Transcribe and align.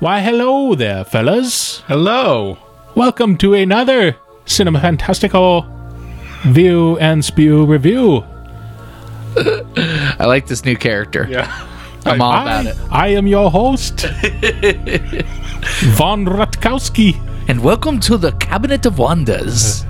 Why, 0.00 0.20
hello 0.20 0.74
there, 0.74 1.04
fellas. 1.04 1.80
Hello. 1.86 2.58
Welcome 2.94 3.36
to 3.38 3.54
another 3.54 4.16
Cinema 4.44 4.80
Fantastical 4.80 5.66
View 6.44 6.98
and 6.98 7.24
Spew 7.24 7.64
review. 7.66 8.24
I 9.36 10.26
like 10.26 10.46
this 10.46 10.64
new 10.64 10.76
character. 10.76 11.26
Yeah. 11.28 11.68
I'm 12.04 12.20
all 12.20 12.32
I, 12.32 12.42
about 12.42 12.66
it. 12.66 12.76
I 12.90 13.08
am 13.08 13.26
your 13.26 13.50
host, 13.50 14.00
Von 15.96 16.24
Rutkowski. 16.26 17.16
And 17.48 17.62
welcome 17.62 18.00
to 18.00 18.16
the 18.16 18.32
Cabinet 18.32 18.86
of 18.86 18.98
Wonders. 18.98 19.84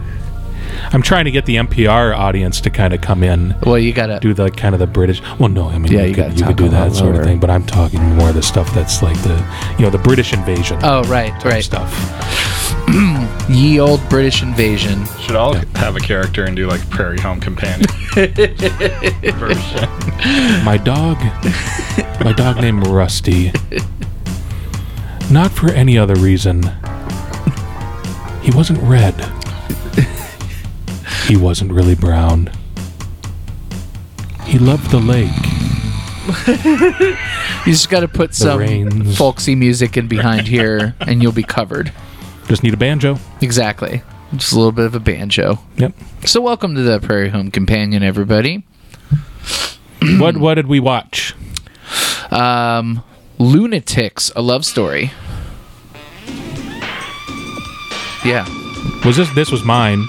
I'm 0.92 1.02
trying 1.02 1.24
to 1.26 1.30
get 1.30 1.46
the 1.46 1.54
NPR 1.56 2.16
audience 2.16 2.60
to 2.62 2.70
kind 2.70 2.92
of 2.92 3.00
come 3.00 3.22
in, 3.22 3.54
Well, 3.64 3.78
you 3.78 3.92
gotta. 3.92 4.18
do 4.20 4.34
the 4.34 4.50
kind 4.50 4.74
of 4.74 4.80
the 4.80 4.86
British. 4.88 5.22
Well, 5.38 5.48
no, 5.48 5.68
I 5.68 5.78
mean, 5.78 5.92
Yeah, 5.92 6.02
you, 6.02 6.08
you 6.08 6.14
could, 6.14 6.38
you 6.40 6.44
could 6.46 6.56
do 6.56 6.68
that 6.70 6.88
lot 6.88 6.96
sort 6.96 7.14
of 7.16 7.22
thing, 7.22 7.38
but 7.38 7.48
I'm 7.48 7.64
talking 7.64 8.00
more 8.16 8.30
of 8.30 8.34
the 8.34 8.42
stuff 8.42 8.72
that's 8.74 9.00
like 9.02 9.16
the, 9.22 9.36
you 9.78 9.84
know, 9.84 9.90
the 9.90 9.98
British 9.98 10.32
invasion 10.32 10.80
Oh, 10.82 11.02
right, 11.04 11.32
right. 11.44 11.62
stuff. 11.62 11.94
Ye 13.48 13.78
old 13.78 14.00
British 14.08 14.42
invasion. 14.42 15.04
Should 15.20 15.36
all 15.36 15.54
have 15.54 15.94
a 15.96 16.00
character 16.00 16.44
and 16.44 16.56
do 16.56 16.66
like 16.66 16.88
Prairie 16.90 17.20
Home 17.20 17.40
Companion 17.40 17.86
version. 18.14 19.88
My 20.64 20.76
dog, 20.76 21.18
my 22.22 22.32
dog 22.36 22.56
named 22.60 22.86
Rusty. 22.88 23.52
Not 25.30 25.50
for 25.50 25.70
any 25.70 25.96
other 25.96 26.14
reason. 26.16 26.62
He 28.42 28.50
wasn't 28.50 28.80
red. 28.82 29.14
He 31.26 31.36
wasn't 31.36 31.72
really 31.72 31.94
brown. 31.94 32.50
He 34.44 34.58
loved 34.58 34.90
the 34.90 34.98
lake. 35.00 35.30
You 37.66 37.72
just 37.72 37.90
gotta 37.90 38.08
put 38.08 38.34
some 38.34 38.58
rains. 38.58 39.18
folksy 39.18 39.54
music 39.54 39.98
in 39.98 40.08
behind 40.08 40.48
here, 40.48 40.94
and 41.00 41.22
you'll 41.22 41.30
be 41.30 41.42
covered. 41.42 41.92
Just 42.48 42.62
need 42.62 42.72
a 42.72 42.76
banjo. 42.78 43.18
Exactly. 43.42 44.02
Just 44.34 44.52
a 44.52 44.56
little 44.56 44.72
bit 44.72 44.86
of 44.86 44.94
a 44.94 45.00
banjo. 45.00 45.58
Yep. 45.76 45.92
So, 46.24 46.40
welcome 46.40 46.74
to 46.74 46.80
the 46.80 47.00
Prairie 47.00 47.28
Home 47.28 47.50
Companion, 47.50 48.02
everybody. 48.02 48.64
what 50.18 50.38
what 50.38 50.54
did 50.54 50.68
we 50.68 50.80
watch? 50.80 51.34
Um, 52.30 53.02
Lunatics, 53.38 54.32
a 54.34 54.40
love 54.40 54.64
story. 54.64 55.10
Yeah. 58.24 58.46
Was 59.04 59.18
this 59.18 59.30
this 59.34 59.50
was 59.52 59.64
mine? 59.64 60.06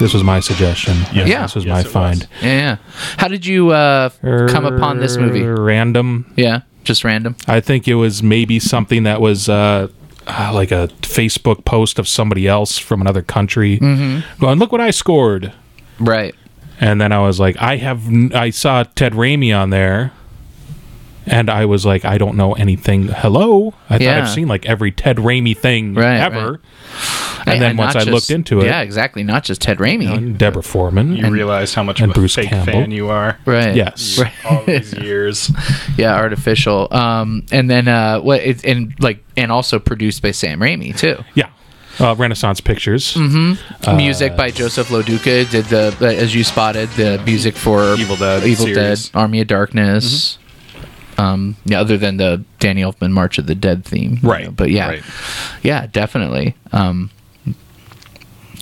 This 0.00 0.12
was 0.14 0.24
my 0.24 0.40
suggestion. 0.40 0.96
Yes. 1.14 1.28
Yeah. 1.28 1.42
This 1.42 1.54
was 1.54 1.64
Yes, 1.64 1.72
my 1.74 1.80
it 1.80 1.84
was. 1.84 1.92
find. 1.92 2.28
Yeah. 2.42 2.48
yeah. 2.48 2.76
How 3.18 3.28
did 3.28 3.46
you 3.46 3.70
uh, 3.70 4.08
come 4.48 4.64
upon 4.64 4.98
this 4.98 5.16
movie? 5.16 5.42
Random. 5.44 6.32
Yeah. 6.36 6.62
Just 6.82 7.04
random. 7.04 7.36
I 7.46 7.60
think 7.60 7.86
it 7.86 7.94
was 7.96 8.22
maybe 8.22 8.58
something 8.58 9.02
that 9.04 9.20
was 9.20 9.48
uh, 9.48 9.88
uh, 10.26 10.50
like 10.54 10.72
a 10.72 10.88
Facebook 11.02 11.64
post 11.66 11.98
of 11.98 12.08
somebody 12.08 12.48
else 12.48 12.78
from 12.78 13.00
another 13.02 13.20
country 13.22 13.78
Mm-hmm. 13.78 14.40
going, 14.40 14.58
"Look 14.58 14.72
what 14.72 14.80
I 14.80 14.90
scored," 14.90 15.52
Right. 15.98 16.34
and 16.80 16.98
then 17.00 17.12
I 17.12 17.18
was 17.20 17.38
like, 17.38 17.58
"I 17.60 17.76
have," 17.76 18.06
n- 18.06 18.32
I 18.34 18.48
saw 18.50 18.84
Ted 18.84 19.12
Raimi 19.12 19.54
on 19.56 19.68
there, 19.68 20.12
and 21.26 21.50
I 21.50 21.66
was 21.66 21.84
like, 21.84 22.06
"I 22.06 22.16
don't 22.16 22.36
know 22.36 22.54
anything." 22.54 23.08
Hello, 23.08 23.74
I 23.90 23.98
thought 23.98 24.08
I've 24.18 24.30
seen 24.30 24.48
like 24.48 24.64
every 24.64 24.90
Ted 24.90 25.18
Raimi 25.18 25.54
thing 25.56 25.94
Right, 25.94 26.16
ever, 26.16 26.60
Hey, 26.62 27.19
and 27.46 27.60
then 27.62 27.76
once 27.76 27.94
not 27.94 28.06
I 28.08 28.10
looked 28.10 28.30
into 28.30 28.60
it, 28.60 28.66
Yeah, 28.66 28.80
exactly. 28.82 29.22
Not 29.22 29.44
just 29.44 29.60
Ted 29.62 29.78
Raimi. 29.78 30.12
and 30.14 30.38
Deborah 30.38 30.62
Foreman, 30.62 31.16
You 31.16 31.28
realize 31.30 31.74
how 31.74 31.82
much 31.82 32.00
of 32.00 32.10
a 32.10 32.12
Bruce 32.12 32.34
fake 32.34 32.48
Campbell. 32.48 32.72
fan 32.72 32.90
you 32.90 33.08
are. 33.10 33.38
right. 33.46 33.74
yes, 33.74 34.18
Right. 34.18 34.32
All 34.44 34.64
these 34.64 34.92
years. 34.98 35.50
Yeah, 35.96 36.14
artificial. 36.16 36.88
Um, 36.90 37.44
and 37.52 37.68
then 37.70 37.88
uh, 37.88 38.20
what? 38.20 38.40
It, 38.40 38.64
and 38.64 38.94
like, 39.00 39.22
and 39.36 39.50
also 39.52 39.78
produced 39.78 40.22
by 40.22 40.30
Sam 40.32 40.60
Raimi 40.60 40.96
too. 40.96 41.16
yeah, 41.34 41.50
uh, 41.98 42.14
Renaissance 42.16 42.60
Pictures. 42.60 43.14
Mm-hmm. 43.14 43.96
music 43.96 44.36
by 44.36 44.50
Joseph 44.50 44.88
Loduca 44.88 45.48
did 45.50 45.64
the, 45.66 45.96
uh, 46.00 46.04
as 46.04 46.34
you 46.34 46.44
spotted, 46.44 46.88
the 46.90 47.20
music 47.24 47.54
for 47.56 47.94
Evil 47.94 48.16
Dead 48.16 48.44
Evil 48.44 48.66
series. 48.66 49.08
Dead, 49.10 49.18
Army 49.18 49.40
of 49.40 49.46
Darkness. 49.48 50.38
Um, 51.18 51.56
yeah, 51.66 51.80
other 51.80 51.98
than 51.98 52.16
the 52.16 52.42
Danny 52.60 52.80
Elfman 52.80 53.10
March 53.10 53.36
of 53.38 53.46
the 53.46 53.54
Dead 53.54 53.84
theme, 53.84 54.18
you 54.22 54.28
Right, 54.30 54.44
know, 54.46 54.52
But 54.52 54.70
yeah, 54.70 54.88
right. 54.88 55.02
yeah, 55.62 55.86
definitely. 55.86 56.54
Um, 56.72 57.10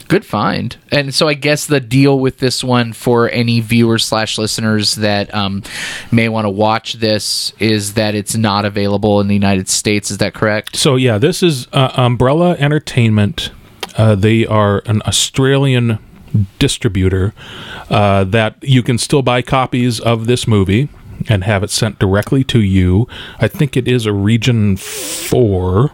good 0.08 0.24
find. 0.24 0.76
And 0.90 1.14
so 1.14 1.28
I 1.28 1.34
guess 1.34 1.66
the 1.66 1.80
deal 1.80 2.18
with 2.18 2.38
this 2.38 2.64
one 2.64 2.92
for 2.92 3.28
any 3.30 3.60
viewers 3.60 4.04
slash 4.04 4.38
listeners 4.38 4.96
that 4.96 5.32
um, 5.34 5.62
may 6.10 6.28
want 6.28 6.46
to 6.46 6.50
watch 6.50 6.94
this 6.94 7.52
is 7.58 7.94
that 7.94 8.14
it's 8.14 8.34
not 8.34 8.64
available 8.64 9.20
in 9.20 9.28
the 9.28 9.34
United 9.34 9.68
States. 9.68 10.10
Is 10.10 10.18
that 10.18 10.34
correct? 10.34 10.76
So 10.76 10.96
yeah, 10.96 11.18
this 11.18 11.42
is 11.42 11.68
uh, 11.72 11.92
Umbrella 11.96 12.56
Entertainment. 12.58 13.50
Uh, 13.96 14.14
they 14.14 14.46
are 14.46 14.82
an 14.86 15.02
Australian 15.06 15.98
distributor 16.58 17.34
uh, 17.90 18.24
that 18.24 18.56
you 18.62 18.82
can 18.82 18.98
still 18.98 19.22
buy 19.22 19.42
copies 19.42 20.00
of 20.00 20.26
this 20.26 20.46
movie 20.46 20.88
and 21.28 21.44
have 21.44 21.62
it 21.62 21.70
sent 21.70 21.98
directly 21.98 22.44
to 22.44 22.60
you. 22.60 23.08
I 23.40 23.48
think 23.48 23.76
it 23.76 23.88
is 23.88 24.06
a 24.06 24.12
region 24.12 24.76
four. 24.76 25.92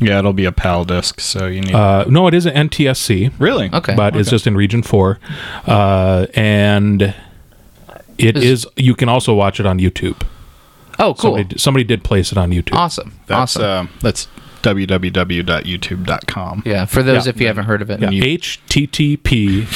Yeah, 0.00 0.18
it'll 0.18 0.32
be 0.32 0.44
a 0.44 0.52
PAL 0.52 0.84
disc, 0.84 1.20
so 1.20 1.46
you 1.46 1.60
need. 1.62 1.74
Uh, 1.74 2.04
no, 2.08 2.26
it 2.26 2.34
is 2.34 2.46
an 2.46 2.68
NTSC, 2.68 3.32
really? 3.38 3.70
Okay. 3.72 3.94
but 3.94 4.16
it's 4.16 4.30
just 4.30 4.46
in 4.46 4.56
region 4.56 4.82
four, 4.82 5.18
uh, 5.66 6.26
and 6.34 7.14
it 8.18 8.36
Is- 8.36 8.44
is. 8.44 8.66
You 8.76 8.94
can 8.94 9.08
also 9.08 9.34
watch 9.34 9.58
it 9.60 9.66
on 9.66 9.78
YouTube. 9.78 10.20
Oh, 10.98 11.14
cool. 11.14 11.36
Somebody, 11.36 11.58
somebody 11.58 11.84
did 11.84 12.02
place 12.04 12.32
it 12.32 12.38
on 12.38 12.50
YouTube. 12.50 12.74
Awesome. 12.74 13.12
That's 13.26 13.56
awesome. 13.56 13.86
uh, 13.86 13.90
that's 14.00 14.28
www.youtube.com. 14.62 16.62
yeah, 16.64 16.86
for 16.86 17.02
those 17.02 17.26
yeah. 17.26 17.30
if 17.30 17.40
you 17.40 17.46
haven't 17.46 17.64
heard 17.64 17.82
of 17.82 17.90
it. 17.90 18.00
Yeah, 18.00 18.08
HTTP 18.08 19.66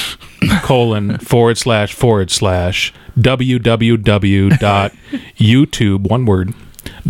colon 0.62 1.18
forward 1.18 1.58
slash 1.58 1.92
forward 1.92 2.30
slash 2.30 2.94
www.youtube 3.18 4.50
one 6.10 6.24
word 6.26 6.54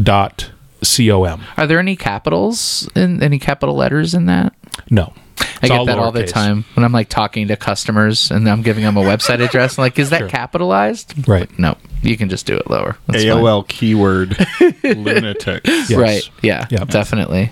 dot 0.00 0.50
com. 0.82 1.40
Are 1.56 1.66
there 1.66 1.78
any 1.78 1.96
capitals 1.96 2.88
in 2.94 3.22
any 3.22 3.38
capital 3.38 3.74
letters 3.76 4.14
in 4.14 4.26
that? 4.26 4.54
No, 4.90 5.12
I 5.38 5.42
It's 5.42 5.68
get 5.68 5.86
that 5.86 5.98
all 5.98 6.12
the 6.12 6.22
lowercase. 6.24 6.28
time 6.32 6.64
when 6.74 6.84
I'm 6.84 6.92
like 6.92 7.08
talking 7.08 7.48
to 7.48 7.56
customers 7.56 8.30
and 8.30 8.48
I'm 8.48 8.62
giving 8.62 8.84
them 8.84 8.96
a 8.96 9.02
website 9.02 9.44
address. 9.44 9.78
I'm 9.78 9.82
like, 9.82 9.98
is 9.98 10.10
that 10.10 10.18
Sure. 10.20 10.28
capitalized? 10.28 11.28
Right. 11.28 11.48
No, 11.58 11.76
you 12.02 12.16
can 12.16 12.28
just 12.28 12.46
do 12.46 12.56
it 12.56 12.68
lower. 12.70 12.96
That's 13.06 13.22
fine. 13.24 13.32
AOL 13.32 13.66
keyword 13.68 14.36
lunatic. 14.82 15.62
Yes. 15.66 15.92
Right. 15.92 16.28
Yeah. 16.42 16.66
Yeah. 16.70 16.84
Definitely. 16.84 17.50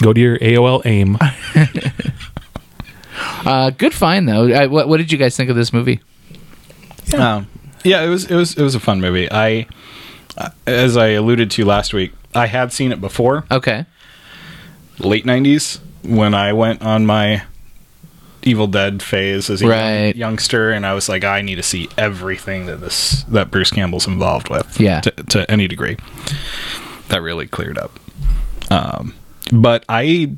Go 0.00 0.12
to 0.12 0.20
your 0.20 0.38
AOL 0.38 0.84
AIM. 0.86 1.18
Uh, 3.44 3.70
good 3.70 3.92
find 3.92 4.26
though. 4.28 4.48
I, 4.48 4.66
what, 4.66 4.88
what 4.88 4.96
did 4.96 5.12
you 5.12 5.18
guys 5.18 5.36
think 5.36 5.50
of 5.50 5.56
this 5.56 5.72
movie? 5.72 6.00
Um, 7.16 7.46
yeah, 7.84 8.02
it 8.02 8.08
was 8.08 8.24
it 8.24 8.34
was 8.34 8.56
it 8.56 8.62
was 8.62 8.74
a 8.74 8.80
fun 8.80 9.00
movie. 9.00 9.30
I, 9.30 9.66
uh, 10.36 10.50
as 10.66 10.96
I 10.96 11.08
alluded 11.08 11.50
to 11.52 11.64
last 11.64 11.92
week, 11.92 12.12
I 12.34 12.46
had 12.46 12.72
seen 12.72 12.92
it 12.92 13.00
before, 13.00 13.44
Okay. 13.50 13.84
late 14.98 15.24
'90s, 15.26 15.80
when 16.02 16.34
I 16.34 16.52
went 16.52 16.82
on 16.82 17.04
my 17.06 17.42
Evil 18.44 18.66
Dead 18.66 19.02
phase 19.02 19.48
as 19.50 19.62
a 19.62 19.66
young- 19.66 20.16
youngster, 20.16 20.70
and 20.72 20.84
I 20.84 20.94
was 20.94 21.08
like, 21.08 21.22
I 21.24 21.42
need 21.42 21.56
to 21.56 21.62
see 21.62 21.88
everything 21.96 22.66
that 22.66 22.80
this 22.80 23.22
that 23.28 23.50
Bruce 23.50 23.70
Campbell's 23.70 24.06
involved 24.08 24.48
with, 24.48 24.80
Yeah. 24.80 25.00
to, 25.00 25.10
to 25.10 25.48
any 25.50 25.68
degree. 25.68 25.96
That 27.08 27.22
really 27.22 27.46
cleared 27.46 27.78
up. 27.78 27.98
Um, 28.70 29.14
but 29.52 29.84
I 29.88 30.32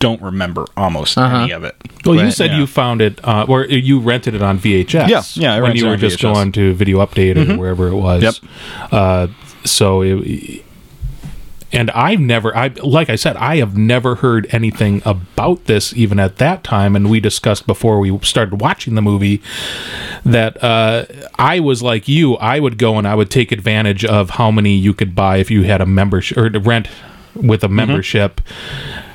don't 0.00 0.20
remember 0.22 0.64
almost 0.76 1.16
Uh-huh. 1.18 1.36
any 1.44 1.52
of 1.52 1.62
it. 1.64 1.76
Well, 2.04 2.16
you 2.16 2.30
said 2.30 2.50
yeah. 2.50 2.58
you 2.58 2.66
found 2.66 3.00
it, 3.02 3.20
uh, 3.22 3.44
or 3.48 3.64
you 3.66 4.00
rented 4.00 4.34
it 4.34 4.42
on 4.42 4.58
VHS. 4.58 5.08
Yeah, 5.08 5.22
yeah, 5.34 5.54
I 5.54 5.60
when 5.60 5.76
you 5.76 5.86
were 5.86 5.92
on 5.92 5.98
just 5.98 6.18
VHS. 6.18 6.22
going 6.34 6.52
to 6.52 6.74
Video 6.74 7.04
Update 7.04 7.36
or 7.36 7.56
wherever 7.56 7.88
it 7.88 7.94
was. 7.94 8.22
Yep. 8.22 8.34
Uh, 8.92 9.26
so, 9.64 10.02
it, 10.02 10.64
and 11.72 11.90
I've 11.92 12.18
never, 12.18 12.56
I 12.56 12.68
like 12.82 13.08
I 13.08 13.16
said, 13.16 13.36
I 13.36 13.58
have 13.58 13.76
never 13.76 14.16
heard 14.16 14.48
anything 14.50 15.02
about 15.04 15.66
this 15.66 15.94
even 15.94 16.18
at 16.18 16.38
that 16.38 16.64
time. 16.64 16.96
And 16.96 17.08
we 17.08 17.20
discussed 17.20 17.66
before 17.66 18.00
we 18.00 18.18
started 18.20 18.60
watching 18.60 18.96
the 18.96 19.02
movie 19.02 19.40
that 20.24 20.62
uh, 20.64 21.06
I 21.38 21.60
was 21.60 21.82
like 21.82 22.08
you. 22.08 22.34
I 22.36 22.58
would 22.58 22.76
go 22.76 22.98
and 22.98 23.06
I 23.06 23.14
would 23.14 23.30
take 23.30 23.52
advantage 23.52 24.04
of 24.04 24.30
how 24.30 24.50
many 24.50 24.74
you 24.74 24.92
could 24.92 25.14
buy 25.14 25.36
if 25.36 25.50
you 25.50 25.62
had 25.62 25.80
a 25.80 25.86
membership 25.86 26.36
or 26.36 26.50
to 26.50 26.58
rent 26.58 26.88
with 27.34 27.62
a 27.62 27.68
Mm-hmm. 27.68 28.34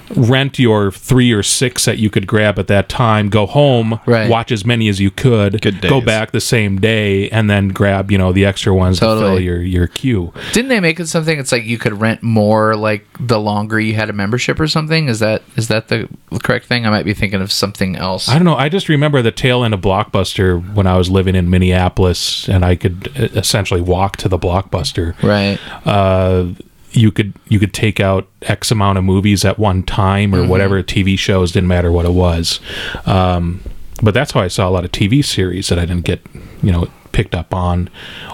Membership. 0.09 0.29
Rent 0.31 0.59
your 0.59 0.91
three 0.91 1.31
or 1.31 1.43
six 1.43 1.85
that 1.85 1.97
you 1.97 2.09
could 2.09 2.27
grab 2.27 2.59
at 2.59 2.67
that 2.67 2.89
time. 2.89 3.29
Go 3.29 3.45
home, 3.45 3.99
Right. 4.05 4.29
watch 4.29 4.51
as 4.51 4.65
many 4.65 4.87
as 4.87 4.99
you 4.99 5.11
could. 5.11 5.61
Good 5.61 5.81
Go 5.81 6.01
back 6.01 6.31
the 6.31 6.41
same 6.41 6.79
day, 6.79 7.29
and 7.29 7.49
then 7.49 7.69
grab 7.69 8.11
you 8.11 8.17
know 8.17 8.31
the 8.31 8.45
extra 8.45 8.73
ones 8.73 8.99
to 8.99 9.05
fill 9.05 9.39
your 9.39 9.61
your 9.61 9.87
queue. 9.87 10.33
Didn't 10.53 10.69
they 10.69 10.79
make 10.79 10.99
it 10.99 11.07
something? 11.07 11.37
It's 11.39 11.51
like 11.51 11.65
you 11.65 11.77
could 11.77 11.99
rent 11.99 12.23
more, 12.23 12.75
like 12.75 13.05
the 13.19 13.39
longer 13.39 13.79
you 13.79 13.93
had 13.93 14.09
a 14.09 14.13
membership 14.13 14.59
or 14.59 14.67
something. 14.67 15.07
Is 15.07 15.19
that 15.19 15.43
is 15.55 15.67
that 15.69 15.87
the 15.87 16.07
correct 16.41 16.65
thing? 16.65 16.85
I 16.85 16.89
might 16.89 17.05
be 17.05 17.13
thinking 17.13 17.41
of 17.41 17.51
something 17.51 17.95
else. 17.95 18.29
I 18.29 18.35
don't 18.35 18.45
know. 18.45 18.55
I 18.55 18.69
just 18.69 18.89
remember 18.89 19.21
the 19.21 19.31
tail 19.31 19.63
end 19.63 19.73
of 19.73 19.81
Blockbuster 19.81 20.73
when 20.73 20.87
I 20.87 20.97
was 20.97 21.09
living 21.09 21.35
in 21.35 21.49
Minneapolis, 21.49 22.47
and 22.47 22.63
I 22.65 22.75
could 22.75 23.11
uh, 23.17 23.23
essentially 23.37 23.81
walk 23.81 24.17
to 24.17 24.29
the 24.29 24.37
Blockbuster. 24.39 25.21
Right. 25.21 25.59
Uh, 25.85 26.47
you 26.95 27.11
could 27.11 27.33
you 27.47 27.59
could 27.59 27.73
take 27.73 27.99
out 27.99 28.27
X 28.43 28.71
amount 28.71 28.97
of 28.97 29.03
movies 29.03 29.43
at 29.43 29.59
one 29.59 29.83
time 29.83 30.33
or 30.33 30.47
whatever 30.47 30.81
TV 30.81 31.17
shows 31.17 31.51
didn't 31.51 31.67
matter 31.67 31.91
what 31.91 32.05
it 32.05 32.13
was. 32.13 32.59
Um, 33.05 33.61
but 34.01 34.13
that's 34.13 34.31
how 34.31 34.41
I 34.41 34.47
saw 34.47 34.67
a 34.67 34.71
lot 34.71 34.85
of 34.85 34.91
TV 34.91 35.23
series 35.23 35.67
that 35.67 35.79
I 35.79 35.85
didn't 35.85 36.05
get 36.05 36.21
you 36.61 36.71
know 36.71 36.87
picked 37.11 37.35
up 37.35 37.53
on, 37.53 37.89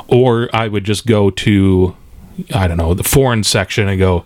or 0.08 0.50
I 0.54 0.68
would 0.68 0.84
just 0.84 1.06
go 1.06 1.30
to 1.32 1.96
I 2.54 2.68
don't 2.68 2.78
know 2.78 2.94
the 2.94 3.04
foreign 3.04 3.44
section 3.44 3.88
and 3.88 4.00
go 4.00 4.26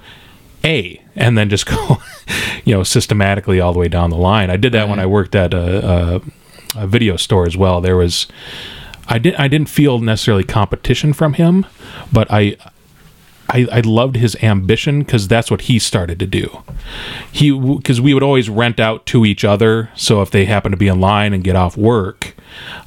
A 0.64 1.02
and 1.16 1.38
then 1.38 1.50
just 1.50 1.66
go 1.68 1.98
you 2.66 2.76
know 2.76 2.84
systematically 2.84 3.60
all 3.60 3.74
the 3.74 3.80
way 3.80 3.88
down 3.88 4.10
the 4.10 4.18
line. 4.18 4.50
I 4.50 4.58
did 4.58 4.74
that 4.74 4.90
when 4.90 5.00
I 5.00 5.06
worked 5.06 5.36
at 5.36 5.54
a, 5.54 6.22
a, 6.76 6.84
a 6.84 6.88
video 6.88 7.16
store 7.16 7.46
as 7.46 7.56
well. 7.56 7.82
There 7.82 7.98
was 7.98 8.28
I 9.08 9.18
didn't 9.20 9.40
I 9.40 9.48
didn't 9.48 9.70
feel 9.70 10.00
necessarily 10.00 10.44
competition 10.44 11.14
from 11.14 11.34
him, 11.34 11.66
but 12.12 12.28
I 12.32 12.58
I, 13.56 13.68
I 13.72 13.80
loved 13.80 14.18
his 14.18 14.36
ambition 14.44 15.00
because 15.00 15.30
that's 15.30 15.50
what 15.50 15.62
he 15.62 15.80
started 15.80 16.20
to 16.20 16.28
do. 16.28 16.62
He 17.32 17.58
because 17.58 18.02
we 18.02 18.14
would 18.14 18.24
always 18.24 18.50
rent 18.50 18.82
out 18.82 19.06
to 19.08 19.24
each 19.24 19.46
other. 19.46 19.90
So 19.96 20.22
if 20.22 20.30
they 20.30 20.44
happen 20.44 20.72
to 20.72 20.78
be 20.78 20.90
in 20.90 21.00
line 21.00 21.34
and 21.34 21.42
get 21.42 21.56
off 21.56 21.78
work, 21.78 22.36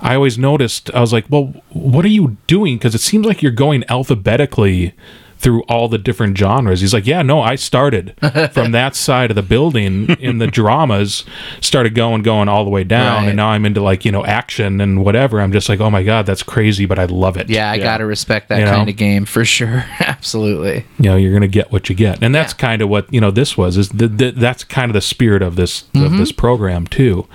I 0.00 0.14
always 0.14 0.36
noticed 0.36 0.90
I 0.94 1.00
was 1.00 1.12
like, 1.12 1.24
well, 1.30 1.54
what 1.70 2.04
are 2.04 2.08
you 2.08 2.36
doing? 2.46 2.76
Because 2.76 2.94
it 2.94 3.00
seems 3.00 3.24
like 3.24 3.42
you're 3.42 3.50
going 3.50 3.82
alphabetically 3.88 4.92
through 5.38 5.62
all 5.62 5.88
the 5.88 5.98
different 5.98 6.36
genres. 6.36 6.80
He's 6.80 6.92
like, 6.92 7.06
yeah, 7.06 7.22
no, 7.22 7.40
I 7.40 7.54
started 7.54 8.14
from 8.52 8.72
that 8.72 8.96
side 8.96 9.30
of 9.30 9.34
the 9.36 9.42
building 9.42 10.08
in 10.20 10.38
the 10.38 10.46
dramas, 10.48 11.24
started 11.60 11.94
going, 11.94 12.22
going 12.22 12.48
all 12.48 12.64
the 12.64 12.70
way 12.70 12.82
down, 12.84 13.22
Right. 13.22 13.28
and 13.28 13.36
now 13.36 13.48
I'm 13.48 13.64
into 13.64 13.80
like 13.80 14.04
you 14.04 14.12
know 14.12 14.24
action 14.24 14.80
and 14.80 15.04
whatever. 15.04 15.40
I'm 15.40 15.52
just 15.52 15.68
like, 15.68 15.80
oh 15.80 15.90
my 15.90 16.02
god, 16.02 16.26
that's 16.26 16.42
crazy, 16.42 16.86
but 16.86 16.98
I 16.98 17.04
love 17.04 17.36
it. 17.36 17.48
Yeah, 17.48 17.70
I 17.70 17.74
Yeah. 17.76 17.84
gotta 17.84 18.04
respect 18.06 18.48
that 18.48 18.58
You 18.58 18.64
know? 18.64 18.72
kind 18.72 18.88
of 18.90 18.96
game 18.96 19.24
for 19.24 19.44
sure. 19.44 19.84
Absolutely. 20.00 20.84
you 20.98 21.04
know 21.10 21.16
you're 21.16 21.30
going 21.32 21.42
to 21.42 21.48
get 21.48 21.70
what 21.72 21.88
you 21.88 21.94
get 21.94 22.22
and 22.22 22.34
that's 22.34 22.52
Yeah. 22.52 22.58
kind 22.58 22.82
of 22.82 22.88
what 22.88 23.12
you 23.12 23.20
know 23.20 23.30
this 23.30 23.56
was 23.56 23.76
is 23.76 23.88
the, 23.90 24.08
the, 24.08 24.30
that's 24.32 24.64
kind 24.64 24.90
of 24.90 24.94
the 24.94 25.00
spirit 25.00 25.42
of 25.42 25.56
this 25.56 25.82
of 25.82 25.88
Mm-hmm. 26.08 26.18
this 26.18 26.32
program 26.32 26.86
too 26.86 27.26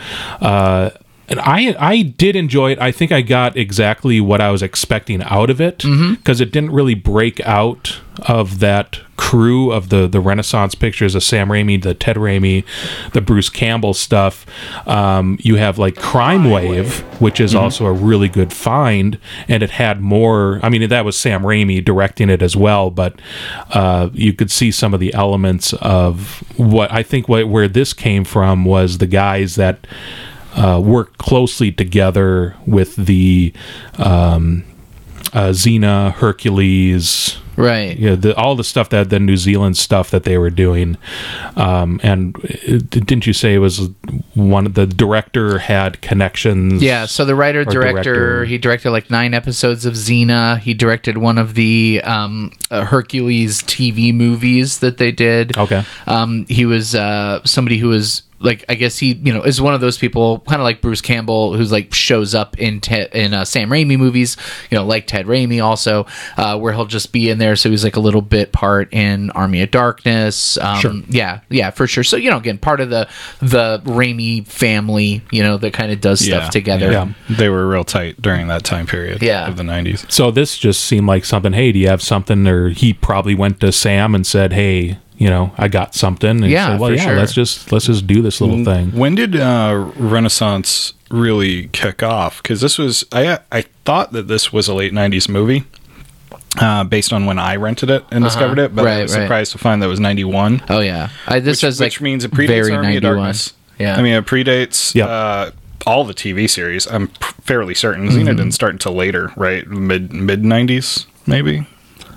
uh 0.42 0.90
and 1.30 1.40
I 1.40 1.76
I 1.80 2.02
did 2.02 2.36
enjoy 2.36 2.72
it. 2.72 2.80
I 2.82 2.92
think 2.92 3.12
I 3.12 3.22
got 3.22 3.56
exactly 3.58 4.20
what 4.22 4.42
I 4.42 4.52
was 4.52 4.62
expecting 4.62 5.22
out 5.24 5.50
of 5.50 5.60
it 5.62 5.78
because 5.80 5.90
Mm-hmm. 5.90 6.44
it 6.44 6.52
didn't 6.52 6.72
really 6.72 6.96
break 6.96 7.40
out 7.42 8.00
of 8.28 8.60
that 8.60 9.00
crew 9.16 9.72
of 9.72 9.90
the 9.90 10.08
the 10.08 10.20
Renaissance 10.20 10.76
pictures 10.76 11.16
of 11.16 11.24
Sam 11.24 11.48
Raimi, 11.50 11.82
the 11.82 11.94
Ted 11.94 12.16
Raimi, 12.18 12.64
the 13.14 13.22
Bruce 13.22 13.50
Campbell 13.50 13.94
stuff. 13.94 14.46
Um, 14.88 15.38
you 15.42 15.56
have 15.56 15.80
like 15.80 15.96
Crime 15.96 16.50
Wave, 16.52 17.00
which 17.22 17.40
is 17.40 17.56
also 17.56 17.86
a 17.86 17.94
really 17.94 18.28
good 18.30 18.52
find, 18.54 19.18
and 19.48 19.64
it 19.64 19.72
had 19.72 20.02
more. 20.02 20.60
I 20.62 20.70
mean, 20.70 20.88
that 20.90 21.06
was 21.06 21.18
Sam 21.18 21.42
Raimi 21.44 21.84
directing 21.84 22.30
it 22.30 22.42
as 22.42 22.56
well, 22.56 22.92
but 22.92 23.20
uh, 23.72 24.10
you 24.14 24.34
could 24.34 24.52
see 24.52 24.72
some 24.72 24.94
of 24.94 25.00
the 25.00 25.14
elements 25.14 25.74
of 25.74 26.44
what 26.58 26.92
I 26.92 27.02
think 27.02 27.28
what, 27.30 27.48
where 27.48 27.68
this 27.68 27.94
came 27.94 28.26
from 28.26 28.66
was 28.66 28.98
the 29.00 29.08
guys 29.08 29.56
that 29.56 29.88
uh, 30.56 30.82
worked 30.84 31.18
closely 31.18 31.72
together 31.72 32.56
with 32.66 32.96
the 32.96 33.54
um, 33.98 34.64
uh, 35.34 35.50
Xena, 35.50 36.14
Hercules, 36.14 37.38
Right. 37.56 37.98
yeah, 37.98 38.16
the, 38.16 38.36
all 38.36 38.56
the 38.56 38.64
stuff 38.64 38.90
that 38.90 39.10
the 39.10 39.20
New 39.20 39.38
Zealand 39.38 39.78
stuff 39.78 40.10
that 40.12 40.24
they 40.24 40.38
were 40.38 40.50
doing, 40.50 40.98
um, 41.56 42.00
and 42.04 42.36
it, 42.44 42.90
didn't 42.90 43.28
you 43.28 43.34
say 43.34 43.54
it 43.54 43.60
was 43.60 43.90
one 44.34 44.66
of 44.66 44.74
the 44.74 44.88
director 44.88 45.60
had 45.60 46.02
connections? 46.02 46.82
Yeah, 46.82 47.06
so 47.06 47.26
the 47.26 47.36
writer 47.36 47.64
director, 47.64 48.02
director. 48.04 48.46
he 48.46 48.58
directed 48.58 48.92
like 48.92 49.10
nine 49.12 49.34
episodes 49.34 49.86
of 49.86 49.94
Xena. 49.94 50.58
He 50.60 50.74
directed 50.74 51.18
one 51.20 51.38
of 51.38 51.54
the 51.54 52.02
um, 52.04 52.54
uh, 52.72 52.86
Hercules 52.86 53.62
TV 53.64 54.14
movies 54.14 54.80
that 54.80 54.98
they 54.98 55.12
did. 55.12 55.56
Okay. 55.58 55.84
Um, 56.08 56.46
he 56.50 56.66
was 56.66 56.96
uh, 56.96 57.42
somebody 57.46 57.78
who 57.78 57.90
was 57.90 58.24
like, 58.44 58.64
I 58.70 58.76
guess 58.76 58.98
he, 58.98 59.14
you 59.14 59.34
know, 59.34 59.42
is 59.42 59.60
one 59.62 59.74
of 59.74 59.82
those 59.82 59.98
people, 59.98 60.40
kind 60.42 60.62
of 60.62 60.64
like 60.64 60.82
Bruce 60.82 61.02
Campbell, 61.02 61.56
who's 61.56 61.72
like 61.72 61.94
shows 61.94 62.36
up 62.36 62.60
in 62.60 62.82
te- 62.82 63.08
in 63.14 63.34
uh, 63.34 63.46
Sam 63.46 63.70
Raimi 63.70 63.98
movies, 63.98 64.38
you 64.70 64.78
know, 64.78 64.86
like 64.86 65.08
Ted 65.08 65.26
Raimi 65.26 65.64
also, 65.64 66.06
uh, 66.38 66.60
where 66.60 66.74
he'll 66.74 66.86
just 66.86 67.12
be 67.12 67.30
in 67.30 67.38
there. 67.38 67.56
So 67.56 67.70
he's 67.70 67.84
like 67.84 67.96
a 67.96 68.00
little 68.02 68.22
bit 68.22 68.52
part 68.52 68.94
in 68.94 69.32
Army 69.32 69.62
of 69.62 69.72
Darkness. 69.72 70.58
Um, 70.58 70.80
Sure. 70.80 70.94
Yeah, 71.10 71.40
yeah, 71.50 71.70
for 71.72 71.88
sure. 71.88 72.04
So 72.04 72.18
you 72.18 72.30
know, 72.30 72.38
again, 72.38 72.58
part 72.58 72.80
of 72.82 72.90
the 72.90 73.08
the 73.42 73.82
Raimi 73.86 74.46
family, 74.46 75.22
you 75.32 75.42
know, 75.44 75.58
that 75.58 75.74
kind 75.74 75.92
of 75.92 76.02
does 76.02 76.20
stuff 76.20 76.50
together. 76.50 76.92
Yeah. 76.92 77.14
They 77.30 77.50
were 77.50 77.68
real 77.68 77.84
tight 77.84 78.22
during 78.22 78.48
that 78.48 78.64
time 78.64 78.86
period 78.88 79.22
Yeah. 79.22 79.48
of 79.48 79.58
the 79.58 79.64
90s. 79.64 80.12
So 80.12 80.32
this 80.32 80.58
just 80.58 80.84
seemed 80.84 81.08
like 81.08 81.26
something. 81.26 81.54
Hey, 81.54 81.72
do 81.72 81.80
you 81.80 81.88
have 81.88 82.02
something? 82.02 82.48
Or 82.48 82.70
he 82.70 82.94
probably 82.94 83.36
went 83.36 83.60
to 83.62 83.72
Sam 83.72 84.14
and 84.16 84.26
said, 84.28 84.54
"Hey, 84.54 84.98
you 85.18 85.30
know, 85.30 85.52
I 85.58 85.68
got 85.68 85.96
something." 85.96 86.30
And 86.30 86.46
Yeah, 86.50 86.68
said, 86.68 86.80
well, 86.80 86.90
for 86.90 86.96
yeah, 86.96 87.04
sure. 87.06 87.16
let's 87.16 87.34
just 87.34 87.72
let's 87.72 87.86
just 87.86 88.08
do 88.08 88.22
this 88.22 88.42
little 88.42 88.64
thing. 88.66 88.92
When 88.92 89.16
did 89.16 89.36
uh, 89.36 89.92
Renaissance 89.96 90.94
really 91.10 91.68
kick 91.68 92.02
off? 92.04 92.42
Because 92.42 92.62
this 92.62 92.78
was 92.78 93.04
I 93.12 93.40
I 93.52 93.62
thought 93.86 94.12
that 94.14 94.28
this 94.28 94.52
was 94.54 94.68
a 94.68 94.74
late 94.74 94.94
'90s 94.94 95.28
movie, 95.30 95.64
uh, 96.60 96.84
based 96.84 97.12
on 97.14 97.26
when 97.26 97.40
I 97.40 97.56
rented 97.56 97.90
it 97.90 98.04
and 98.12 98.24
discovered 98.24 98.60
it. 98.60 98.76
But 98.76 98.86
I 98.86 98.86
Uh-huh. 98.86 98.96
Right, 98.98 99.02
was 99.04 99.12
surprised 99.14 99.52
to 99.54 99.58
find 99.58 99.82
that 99.82 99.88
it 99.88 99.90
was 99.90 100.00
'91. 100.00 100.62
Oh 100.70 100.80
yeah, 100.80 101.10
I, 101.28 101.40
this 101.40 101.62
which, 101.64 101.70
is 101.70 101.80
like 101.80 101.88
which 101.88 102.02
means 102.02 102.24
it 102.24 102.32
predates 102.32 102.48
very 102.48 102.72
Army 102.74 102.98
of 102.98 103.04
91. 103.04 103.16
Darkness. 103.18 103.54
Yeah, 103.80 103.98
I 103.98 104.02
mean 104.02 104.14
it 104.14 104.26
predates 104.26 104.94
Yep. 104.96 105.10
uh, 105.10 105.52
all 105.86 106.04
the 106.06 106.14
TV 106.14 106.50
series. 106.50 106.86
I'm 106.88 107.08
p- 107.08 107.14
fairly 107.42 107.74
certain 107.74 108.08
Mm-hmm. 108.08 108.20
Xena 108.20 108.38
didn't 108.38 108.52
start 108.54 108.72
until 108.74 108.94
later, 108.94 109.32
right? 109.36 109.68
Mid 109.68 110.14
mid 110.14 110.44
'90s, 110.44 111.06
maybe. 111.28 111.66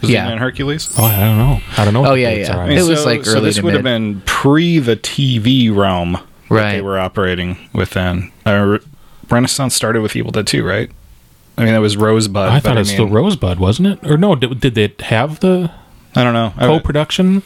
Xena 0.02 0.08
Yeah. 0.08 0.28
and 0.28 0.40
Hercules. 0.40 0.94
Oh, 0.98 1.04
I 1.04 1.18
don't 1.20 1.38
know. 1.38 1.60
I 1.76 1.84
don't 1.84 1.94
know. 1.94 2.00
what 2.02 2.10
Oh, 2.12 2.14
yeah, 2.14 2.30
yeah. 2.30 2.56
I 2.58 2.62
mean, 2.68 2.72
It 2.72 2.80
this. 2.80 2.88
was 2.88 3.04
like 3.06 3.24
so 3.24 3.40
this 3.40 3.56
to 3.56 3.62
would 3.62 3.74
have 3.74 3.82
been 3.82 4.22
pre 4.26 4.78
the 4.78 4.96
TV 4.96 5.74
realm 5.74 6.12
that 6.12 6.22
Right. 6.48 6.72
they 6.76 6.80
were 6.82 6.98
operating 6.98 7.56
within. 7.72 8.30
Uh, 8.44 8.78
Renaissance 9.28 9.74
started 9.74 10.02
with 10.02 10.14
Evil 10.14 10.30
Dead 10.30 10.46
2, 10.46 10.64
right? 10.64 10.90
I 11.58 11.64
mean, 11.64 11.72
that 11.72 11.80
was 11.80 11.96
Rosebud. 11.96 12.48
I 12.48 12.56
but 12.56 12.62
thought 12.62 12.76
it 12.76 12.80
was 12.80 12.90
still 12.90 13.06
mean, 13.06 13.14
Rosebud, 13.14 13.58
wasn't 13.58 13.88
it? 13.88 14.10
Or 14.10 14.16
no? 14.16 14.34
Did, 14.34 14.60
did 14.60 14.74
they 14.74 14.92
have 15.06 15.40
the 15.40 15.70
I 16.14 16.22
don't 16.22 16.34
know. 16.34 16.52
Co-production? 16.58 17.42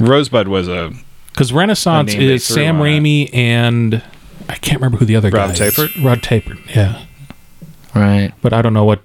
Rosebud 0.00 0.46
was 0.48 0.68
a 0.68 0.92
Because 1.32 1.52
Renaissance 1.52 2.12
The 2.12 2.18
name 2.18 2.28
they 2.28 2.34
is 2.34 2.44
Sam 2.44 2.80
on 2.80 2.86
it. 2.86 2.90
Raimi 3.02 3.34
and 3.34 4.02
I 4.48 4.54
can't 4.54 4.80
remember 4.80 4.98
who 4.98 5.04
the 5.04 5.16
other 5.16 5.28
Rod 5.30 5.56
guy 5.56 5.64
is. 5.66 5.74
Tapert? 5.74 6.04
Rob 6.04 6.18
Tapert, 6.18 6.58
yeah. 6.74 7.02
right. 7.94 8.32
But 8.40 8.52
I 8.52 8.62
don't 8.62 8.72
know 8.74 8.84
what. 8.84 9.00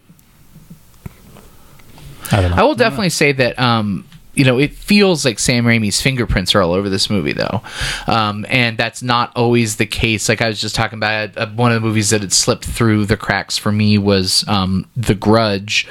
I 2.34 2.42
don't 2.42 2.52
know. 2.52 2.58
I 2.58 2.64
will 2.64 2.76
definitely 2.76 3.10
say 3.10 3.32
that 3.34 3.60
um, 3.60 4.06
you 4.34 4.44
know 4.44 4.60
it 4.60 4.74
feels 4.74 5.25
like 5.25 5.40
Sam 5.40 5.66
Raimi's 5.66 6.02
fingerprints 6.02 6.56
are 6.56 6.62
all 6.62 6.74
over 6.74 6.90
this 6.90 7.10
movie 7.10 7.34
though, 7.34 7.62
um, 8.08 8.46
and 8.50 8.78
that's 8.78 9.04
not 9.04 9.32
always 9.36 9.75
the 9.78 9.86
case. 9.86 10.28
Like 10.28 10.42
I 10.42 10.48
was 10.48 10.60
just 10.60 10.75
talking 10.75 10.98
about, 10.98 11.38
uh, 11.38 11.48
one 11.48 11.72
of 11.72 11.82
the 11.82 11.88
movies 11.88 12.10
that 12.10 12.22
had 12.22 12.34
slipped 12.34 12.66
through 12.66 13.06
the 13.06 13.18
cracks 13.18 13.58
for 13.58 13.72
me 13.72 13.98
was 13.98 14.44
um, 14.48 14.88
The 14.96 15.16
Grudge, 15.16 15.88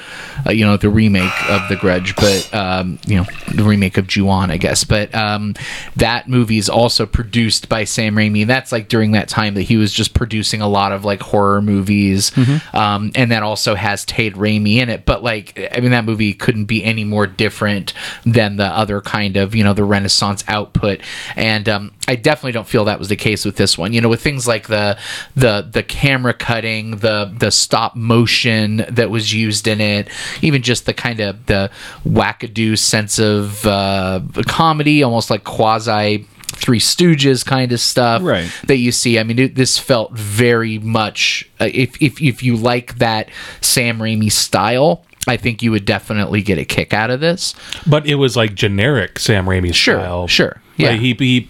uh, 0.47 0.51
you 0.51 0.65
know 0.65 0.77
the 0.77 0.91
remake 0.91 1.51
of 1.51 1.69
The 1.69 1.77
Grudge, 1.77 2.17
but 2.17 2.53
um, 2.53 2.99
you 3.07 3.17
know 3.17 3.27
the 3.55 3.63
remake 3.65 3.97
of 3.97 4.07
Ju-on, 4.07 4.51
I 4.51 4.57
guess. 4.57 4.85
But 4.85 5.15
um, 5.15 5.55
that 5.97 6.29
movie 6.29 6.59
is 6.59 6.69
also 6.69 7.07
produced 7.07 7.69
by 7.69 7.85
Sam 7.85 8.17
Raimi. 8.17 8.43
and 8.43 8.51
That's 8.51 8.73
like 8.73 8.89
during 8.89 9.13
that 9.13 9.29
time 9.29 9.55
that 9.55 9.63
he 9.63 9.77
was 9.77 9.93
just 9.93 10.15
producing 10.15 10.61
a 10.61 10.69
lot 10.69 10.93
of 10.93 11.05
like 11.05 11.21
horror 11.23 11.63
movies, 11.63 12.33
um, 12.73 13.13
and 13.15 13.31
that 13.31 13.43
also 13.43 13.75
has 13.75 14.05
Ted 14.05 14.35
Raimi 14.35 14.77
in 14.77 14.89
it. 14.89 15.05
But 15.05 15.23
like, 15.23 15.59
I 15.75 15.81
mean, 15.81 15.93
that 15.93 16.05
movie 16.05 16.35
couldn't 16.35 16.65
be 16.65 16.83
any 16.83 17.05
more 17.05 17.27
different 17.27 17.93
than 18.33 18.57
the 18.57 18.67
other 18.67 19.01
kind 19.01 19.37
of 19.37 19.55
you 19.55 19.65
know 19.65 19.73
the 19.75 19.85
Renaissance 19.85 20.45
output. 20.49 21.01
And 21.37 21.69
um, 21.69 21.93
I 22.09 22.17
definitely 22.17 22.53
don't 22.53 22.67
feel 22.69 22.85
that 22.87 22.99
was 22.99 23.09
the 23.09 23.17
case 23.17 23.45
with 23.45 23.57
this 23.57 23.77
one. 23.77 23.93
You 23.93 24.01
know, 24.01 24.09
with 24.09 24.23
things 24.23 24.47
like 24.47 24.69
the 24.69 24.99
the 25.35 25.69
the 25.71 25.83
camera 25.83 26.35
cutting, 26.35 26.97
the 26.99 27.33
the 27.37 27.51
stop 27.51 27.97
motion 27.97 28.85
that 28.89 29.11
was 29.11 29.33
used 29.33 29.67
in 29.67 29.81
it, 29.81 30.09
even 30.41 30.63
just 30.63 30.87
the 30.87 30.95
kind 30.95 31.21
of 31.21 31.47
the 31.47 31.71
wackadoo 32.07 32.79
sense 32.79 33.19
of 33.19 33.65
uh, 33.67 34.21
comedy, 34.47 35.03
almost 35.03 35.31
like 35.31 35.45
quasi. 35.45 36.27
Three 36.55 36.81
Stooges 36.81 37.45
kind 37.47 37.73
of 37.73 37.81
stuff 37.81 38.23
Right. 38.23 38.49
that 38.67 38.77
you 38.77 38.93
see. 38.93 39.19
I 39.19 39.23
mean, 39.25 39.39
it, 39.39 39.55
this 39.55 39.79
felt 39.79 40.13
very 40.13 40.79
much. 40.79 41.49
Uh, 41.59 41.69
if 41.73 42.01
if 42.01 42.21
if 42.23 42.43
you 42.43 42.57
like 42.57 42.99
that 42.99 43.31
Sam 43.63 43.99
Raimi 43.99 44.31
style, 44.31 45.03
I 45.29 45.37
think 45.37 45.63
you 45.63 45.71
would 45.71 45.85
definitely 45.85 46.43
get 46.43 46.59
a 46.59 46.65
kick 46.65 46.93
out 46.93 47.11
of 47.11 47.21
this. 47.21 47.55
But 47.87 48.07
it 48.07 48.17
was 48.17 48.37
like 48.37 48.55
generic 48.55 49.19
Sam 49.21 49.47
Raimi 49.47 49.73
Sure, 49.73 50.01
style. 50.01 50.27
sure, 50.27 50.61
yeah. 50.77 50.91
Like, 50.91 51.01
he, 51.01 51.15
he 51.15 51.49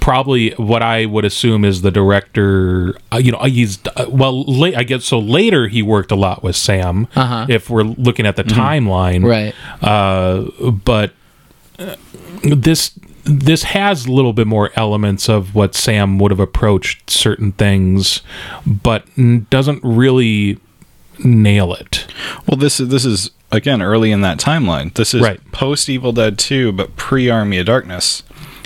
probably 0.00 0.50
what 0.52 0.82
I 0.82 1.06
would 1.06 1.24
assume 1.24 1.64
is 1.64 1.82
the 1.82 1.90
director. 1.90 2.94
Uh, 3.12 3.16
you 3.18 3.32
know, 3.32 3.38
he's 3.40 3.78
uh, 3.96 4.06
well. 4.08 4.44
La- 4.44 4.76
I 4.78 4.84
guess 4.84 5.04
so. 5.04 5.18
Later, 5.18 5.66
he 5.68 5.82
worked 5.82 6.12
a 6.12 6.16
lot 6.16 6.42
with 6.44 6.54
Sam. 6.56 7.08
Uh-huh. 7.16 7.46
If 7.48 7.68
we're 7.68 7.82
looking 7.82 8.26
at 8.26 8.36
the 8.36 8.44
timeline, 8.44 9.24
Right. 9.26 9.54
Uh, 9.82 10.50
but 10.70 11.12
uh, 11.80 11.96
this 12.44 12.92
this 13.24 13.62
has 13.64 14.06
a 14.06 14.12
little 14.12 14.32
bit 14.32 14.46
more 14.46 14.70
elements 14.74 15.28
of 15.28 15.54
what 15.54 15.74
Sam 15.74 16.18
would 16.18 16.30
have 16.30 16.40
approached 16.40 17.10
certain 17.10 17.52
things, 17.52 18.22
but 18.66 19.04
doesn't 19.50 19.80
really 19.82 20.58
nail 21.18 21.72
it. 21.74 22.06
Well, 22.46 22.56
this 22.56 22.80
is 22.80 22.88
this 22.88 23.04
is 23.04 23.30
again 23.50 23.82
early 23.82 24.10
in 24.12 24.20
that 24.22 24.38
timeline. 24.38 24.92
This 24.94 25.14
is 25.14 25.22
Right. 25.22 25.40
post 25.52 25.88
Evil 25.88 26.12
Dead 26.12 26.38
2, 26.38 26.72
but 26.72 26.96
pre 26.96 27.28
Army 27.30 27.58
of 27.58 27.66
Darkness. 27.66 28.22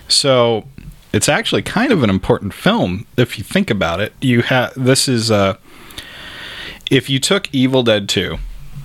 So 0.08 0.66
it's 1.12 1.28
actually 1.28 1.62
kind 1.62 1.92
of 1.92 2.02
an 2.02 2.10
important 2.10 2.54
film 2.54 3.06
if 3.16 3.38
you 3.38 3.44
think 3.44 3.70
about 3.70 4.00
it. 4.00 4.12
You 4.20 4.42
have 4.42 4.72
this 4.76 5.08
is 5.08 5.30
uh, 5.30 5.56
if 6.90 7.10
you 7.10 7.18
took 7.18 7.52
Evil 7.54 7.82
Dead 7.82 8.08
2 8.08 8.36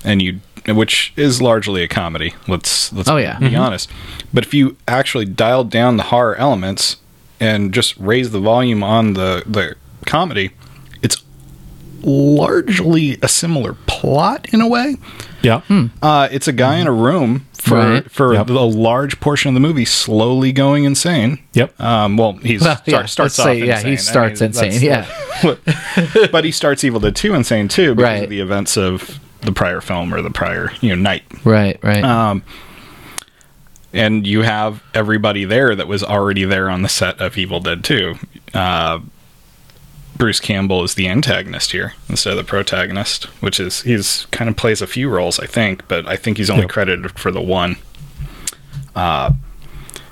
and 0.03 0.21
you 0.21 0.39
which 0.67 1.11
is 1.15 1.41
largely 1.41 1.81
a 1.83 1.87
comedy. 1.87 2.35
Let's 2.47 2.93
let's 2.93 3.09
Oh, 3.09 3.17
yeah. 3.17 3.39
be 3.39 3.55
honest. 3.55 3.89
But 4.33 4.43
if 4.45 4.53
you 4.53 4.77
actually 4.87 5.25
dialed 5.25 5.71
down 5.71 5.97
the 5.97 6.03
horror 6.03 6.35
elements 6.35 6.97
and 7.39 7.73
just 7.73 7.97
raised 7.97 8.31
the 8.31 8.39
volume 8.39 8.83
on 8.83 9.13
the 9.13 9.43
the 9.47 9.75
comedy, 10.05 10.51
it's 10.51 10.70
largely 12.03 13.17
a 13.21 13.27
similar 13.27 13.73
plot 13.87 14.47
in 14.53 14.61
a 14.61 14.67
way. 14.67 14.97
Yeah. 15.41 15.61
Uh, 16.01 16.27
it's 16.31 16.47
a 16.47 16.53
guy 16.53 16.77
in 16.77 16.87
a 16.87 16.91
room 16.91 17.45
for 17.53 17.77
Right. 17.77 18.11
for 18.11 18.33
Yep. 18.33 18.49
a 18.49 18.53
large 18.53 19.19
portion 19.19 19.49
of 19.49 19.53
the 19.53 19.59
movie, 19.59 19.85
slowly 19.85 20.51
going 20.51 20.83
insane. 20.83 21.39
Yep. 21.53 21.79
Um, 21.81 22.17
well, 22.17 22.33
he's 22.33 22.61
Well, 22.61 22.75
start, 22.75 22.87
yeah, 22.87 23.05
starts 23.05 23.39
off 23.39 23.45
say, 23.45 23.59
yeah, 23.59 23.75
insane. 23.77 23.85
he 23.87 23.93
I 23.93 23.95
starts 23.97 24.41
mean, 24.41 24.47
insane, 24.49 24.81
that's- 24.81 26.29
but 26.31 26.43
he 26.45 26.51
starts 26.51 26.83
Evil 26.83 26.99
Dead 26.99 27.15
Two 27.15 27.33
insane 27.33 27.67
too 27.67 27.95
because 27.95 28.09
Right. 28.09 28.23
of 28.23 28.29
the 28.29 28.39
events 28.39 28.77
of 28.77 29.19
the 29.41 29.51
prior 29.51 29.81
film 29.81 30.13
or 30.13 30.21
the 30.21 30.29
prior 30.29 30.71
you 30.81 30.89
know 30.89 30.95
night. 31.01 31.23
Right, 31.43 31.79
right. 31.81 32.03
Um, 32.03 32.43
and 33.93 34.25
you 34.25 34.43
have 34.43 34.81
everybody 34.93 35.43
there 35.45 35.75
that 35.75 35.87
was 35.87 36.03
already 36.03 36.45
there 36.45 36.69
on 36.69 36.81
the 36.81 36.89
set 36.89 37.19
of 37.19 37.37
Evil 37.37 37.59
Dead 37.59 37.83
2. 37.83 38.15
Uh, 38.53 38.99
Bruce 40.21 40.39
Campbell 40.39 40.83
is 40.83 40.93
the 40.93 41.07
antagonist 41.07 41.71
here 41.71 41.93
instead 42.07 42.29
of 42.29 42.37
the 42.37 42.43
protagonist, 42.43 43.23
which 43.41 43.59
is 43.59 43.81
he's 43.81 44.27
kind 44.29 44.47
of 44.51 44.55
plays 44.55 44.79
a 44.79 44.85
few 44.85 45.09
roles, 45.09 45.39
I 45.39 45.47
think, 45.47 45.87
but 45.87 46.07
I 46.07 46.15
think 46.15 46.37
he's 46.37 46.47
only 46.51 46.65
Yep. 46.65 46.69
credited 46.69 47.11
for 47.19 47.31
the 47.31 47.41
one. 47.41 47.77
Uh, 48.95 49.31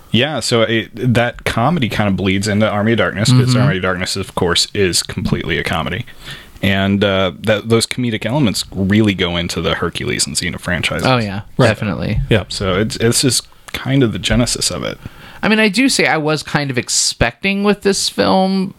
yeah, 0.10 0.40
so 0.40 0.64
it, 0.64 0.90
that 0.96 1.46
comedy 1.46 1.90
kind 1.90 2.10
of 2.10 2.16
bleeds 2.16 2.48
into 2.48 2.68
Army 2.68 2.94
of 2.94 2.98
Darkness 2.98 3.32
because 3.32 3.56
Army 3.56 3.76
of 3.78 3.84
Darkness, 3.84 4.16
of 4.16 4.34
course, 4.34 4.68
is 4.74 5.04
completely 5.04 5.60
a 5.60 5.64
comedy. 5.64 6.08
And 6.64 7.04
uh, 7.04 7.34
that 7.42 7.70
those 7.70 7.86
comedic 7.86 8.26
elements 8.26 8.66
really 8.72 9.14
go 9.14 9.38
into 9.38 9.62
the 9.62 9.76
Hercules 9.76 10.26
and 10.26 10.36
Xena 10.36 10.60
franchise. 10.60 11.04
oh 11.06 11.18
yeah, 11.20 11.42
Right. 11.58 11.68
definitely. 11.68 12.20
Yeah. 12.32 12.46
So 12.50 12.80
it's 12.80 12.96
it's 12.96 13.22
just 13.22 13.48
kind 13.74 14.02
of 14.02 14.12
the 14.12 14.20
genesis 14.20 14.72
of 14.72 14.84
it. 14.84 14.98
I 15.44 15.48
mean, 15.50 15.60
I 15.60 15.70
do 15.70 15.88
say 15.88 16.08
I 16.08 16.18
was 16.18 16.42
kind 16.42 16.72
of 16.72 16.78
expecting 16.80 17.64
with 17.64 17.84
this 17.84 18.10
film 18.10 18.74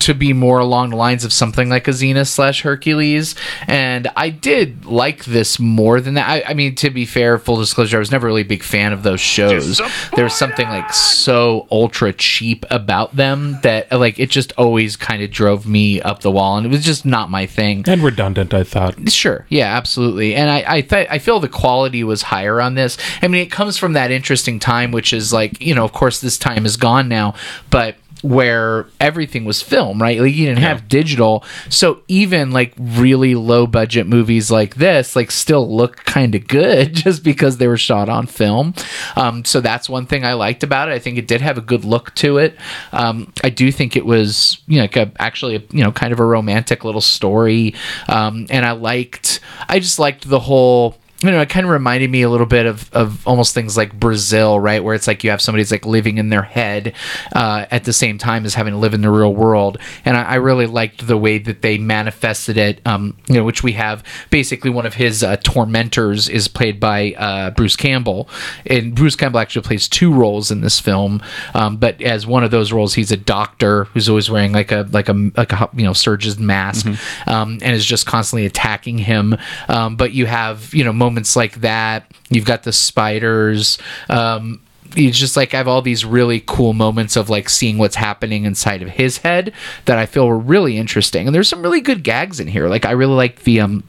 to 0.00 0.14
be 0.14 0.32
more 0.32 0.58
along 0.58 0.90
the 0.90 0.96
lines 0.96 1.24
of 1.24 1.32
something 1.32 1.68
like 1.68 1.88
a 1.88 1.92
Xena 1.92 2.26
slash 2.26 2.62
Hercules, 2.62 3.34
and 3.66 4.08
I 4.16 4.30
did 4.30 4.84
like 4.86 5.24
this 5.24 5.58
more 5.58 6.00
than 6.00 6.14
that. 6.14 6.28
I, 6.28 6.42
I 6.50 6.54
mean, 6.54 6.74
to 6.76 6.90
be 6.90 7.04
fair, 7.04 7.38
full 7.38 7.56
disclosure, 7.56 7.96
I 7.96 8.00
was 8.00 8.10
never 8.10 8.26
really 8.26 8.42
a 8.42 8.46
big 8.46 8.62
fan 8.62 8.92
of 8.92 9.02
those 9.02 9.20
shows. 9.20 9.80
There 10.14 10.24
was 10.24 10.34
something 10.34 10.68
like 10.68 10.92
so 10.92 11.66
ultra 11.70 12.12
cheap 12.12 12.64
about 12.70 13.14
them 13.16 13.58
that 13.62 13.92
like 13.92 14.18
it 14.18 14.30
just 14.30 14.52
always 14.56 14.96
kind 14.96 15.22
of 15.22 15.30
drove 15.30 15.66
me 15.66 16.00
up 16.00 16.20
the 16.20 16.30
wall, 16.30 16.56
and 16.56 16.66
it 16.66 16.70
was 16.70 16.84
just 16.84 17.04
not 17.06 17.30
my 17.30 17.46
thing. 17.46 17.84
And 17.86 18.02
redundant, 18.02 18.52
I 18.54 18.64
thought. 18.64 19.10
Sure. 19.10 19.46
Yeah, 19.48 19.76
absolutely. 19.76 20.34
And 20.34 20.50
I 20.50 20.64
I, 20.66 20.80
th- 20.80 21.08
I 21.10 21.18
feel 21.18 21.40
the 21.40 21.48
quality 21.48 22.04
was 22.04 22.22
higher 22.22 22.60
on 22.60 22.74
this. 22.74 22.98
I 23.22 23.28
mean, 23.28 23.42
it 23.42 23.50
comes 23.50 23.76
from 23.78 23.92
that 23.94 24.10
interesting 24.10 24.58
time, 24.58 24.90
which 24.90 25.12
is 25.12 25.32
like 25.32 25.60
you 25.60 25.74
know, 25.74 25.84
of 25.84 25.92
course, 25.92 26.20
this 26.20 26.38
time 26.38 26.66
is 26.66 26.76
gone 26.76 27.08
now, 27.08 27.34
but 27.70 27.96
where 28.26 28.86
everything 29.00 29.44
was 29.44 29.62
film, 29.62 30.00
right? 30.00 30.20
Like 30.20 30.34
you 30.34 30.46
didn't 30.46 30.62
have 30.62 30.88
digital, 30.88 31.44
so 31.68 32.00
even 32.08 32.50
like 32.50 32.72
really 32.78 33.34
low 33.34 33.66
budget 33.66 34.06
movies 34.06 34.50
like 34.50 34.76
this, 34.76 35.16
like 35.16 35.30
still 35.30 35.74
look 35.74 36.04
kind 36.04 36.34
of 36.34 36.46
good 36.46 36.94
just 37.04 37.22
because 37.22 37.58
they 37.58 37.68
were 37.68 37.76
shot 37.76 38.08
on 38.08 38.26
film. 38.26 38.74
Um, 39.16 39.44
so 39.44 39.60
that's 39.60 39.88
one 39.88 40.06
thing 40.06 40.24
I 40.24 40.34
liked 40.34 40.62
about 40.62 40.88
it. 40.88 40.92
I 40.92 40.98
think 40.98 41.18
it 41.18 41.28
did 41.28 41.40
have 41.40 41.58
a 41.58 41.62
good 41.62 41.84
look 41.84 42.14
to 42.16 42.38
it. 42.38 42.56
Um, 42.92 43.32
I 43.44 43.50
do 43.50 43.70
think 43.70 43.96
it 43.96 44.04
was 44.04 44.58
you 44.66 44.76
know 44.78 44.84
like 44.84 44.96
a, 44.96 45.12
actually 45.18 45.56
a, 45.56 45.62
you 45.70 45.84
know 45.84 45.92
kind 45.92 46.12
of 46.12 46.20
a 46.20 46.24
romantic 46.24 46.84
little 46.84 47.00
story, 47.00 47.74
um, 48.08 48.46
and 48.50 48.64
I 48.64 48.72
liked. 48.72 49.40
I 49.68 49.78
just 49.78 49.98
liked 49.98 50.28
the 50.28 50.40
whole 50.40 50.96
you 51.22 51.30
know, 51.30 51.40
it 51.40 51.48
kind 51.48 51.64
of 51.64 51.72
reminded 51.72 52.10
me 52.10 52.20
a 52.22 52.28
little 52.28 52.46
bit 52.46 52.66
of, 52.66 52.92
of 52.92 53.26
almost 53.26 53.54
things 53.54 53.74
like 53.74 53.98
Brazil, 53.98 54.60
right? 54.60 54.84
Where 54.84 54.94
it's 54.94 55.06
like 55.06 55.24
you 55.24 55.30
have 55.30 55.40
somebody 55.40 55.62
that's 55.62 55.70
like 55.70 55.86
living 55.86 56.18
in 56.18 56.28
their 56.28 56.42
head 56.42 56.92
uh, 57.34 57.64
at 57.70 57.84
the 57.84 57.94
same 57.94 58.18
time 58.18 58.44
as 58.44 58.52
having 58.52 58.74
to 58.74 58.78
live 58.78 58.92
in 58.92 59.00
the 59.00 59.10
real 59.10 59.34
world. 59.34 59.78
And 60.04 60.14
I, 60.14 60.22
I 60.24 60.34
really 60.34 60.66
liked 60.66 61.06
the 61.06 61.16
way 61.16 61.38
that 61.38 61.62
they 61.62 61.78
manifested 61.78 62.58
it, 62.58 62.82
um, 62.86 63.16
you 63.28 63.36
know, 63.36 63.44
which 63.44 63.62
we 63.62 63.72
have 63.72 64.04
basically 64.28 64.68
one 64.68 64.84
of 64.84 64.94
his 64.94 65.22
uh, 65.22 65.36
tormentors 65.38 66.28
is 66.28 66.48
played 66.48 66.78
by 66.78 67.12
uh, 67.12 67.50
Bruce 67.50 67.76
Campbell. 67.76 68.28
And 68.66 68.94
Bruce 68.94 69.16
Campbell 69.16 69.40
actually 69.40 69.62
plays 69.62 69.88
two 69.88 70.12
roles 70.12 70.50
in 70.50 70.60
this 70.60 70.78
film. 70.78 71.22
Um, 71.54 71.78
but 71.78 72.02
as 72.02 72.26
one 72.26 72.44
of 72.44 72.50
those 72.50 72.72
roles, 72.72 72.92
he's 72.92 73.10
a 73.10 73.16
doctor 73.16 73.84
who's 73.84 74.10
always 74.10 74.30
wearing 74.30 74.52
like 74.52 74.70
a, 74.70 74.86
like 74.92 75.08
a, 75.08 75.30
like 75.34 75.52
a, 75.52 75.70
you 75.74 75.84
know, 75.84 75.94
surgeon's 75.94 76.38
mask 76.38 76.86
um, 77.26 77.58
and 77.62 77.74
is 77.74 77.86
just 77.86 78.04
constantly 78.04 78.44
attacking 78.44 78.98
him. 78.98 79.34
Um, 79.70 79.96
but 79.96 80.12
you 80.12 80.26
have, 80.26 80.74
you 80.74 80.84
know, 80.84 80.92
moments 81.06 81.36
like 81.36 81.60
that. 81.60 82.10
You've 82.30 82.44
got 82.44 82.64
the 82.64 82.72
spiders. 82.72 83.78
Um, 84.10 84.60
it's 84.96 85.18
just 85.18 85.36
like 85.36 85.54
I 85.54 85.58
have 85.58 85.68
all 85.68 85.82
these 85.82 86.04
really 86.04 86.42
cool 86.46 86.72
moments 86.72 87.16
of 87.16 87.30
like 87.30 87.48
seeing 87.48 87.78
what's 87.78 87.96
happening 87.96 88.44
inside 88.44 88.82
of 88.82 88.88
his 88.88 89.18
head 89.18 89.52
that 89.84 89.98
I 89.98 90.06
feel 90.06 90.26
were 90.26 90.38
really 90.38 90.78
interesting. 90.78 91.26
And 91.26 91.34
there's 91.34 91.48
some 91.48 91.62
really 91.62 91.80
good 91.80 92.02
gags 92.02 92.40
in 92.40 92.48
here. 92.48 92.68
Like 92.68 92.84
I 92.84 92.92
really 92.92 93.14
like 93.14 93.44
the 93.44 93.60
um 93.60 93.84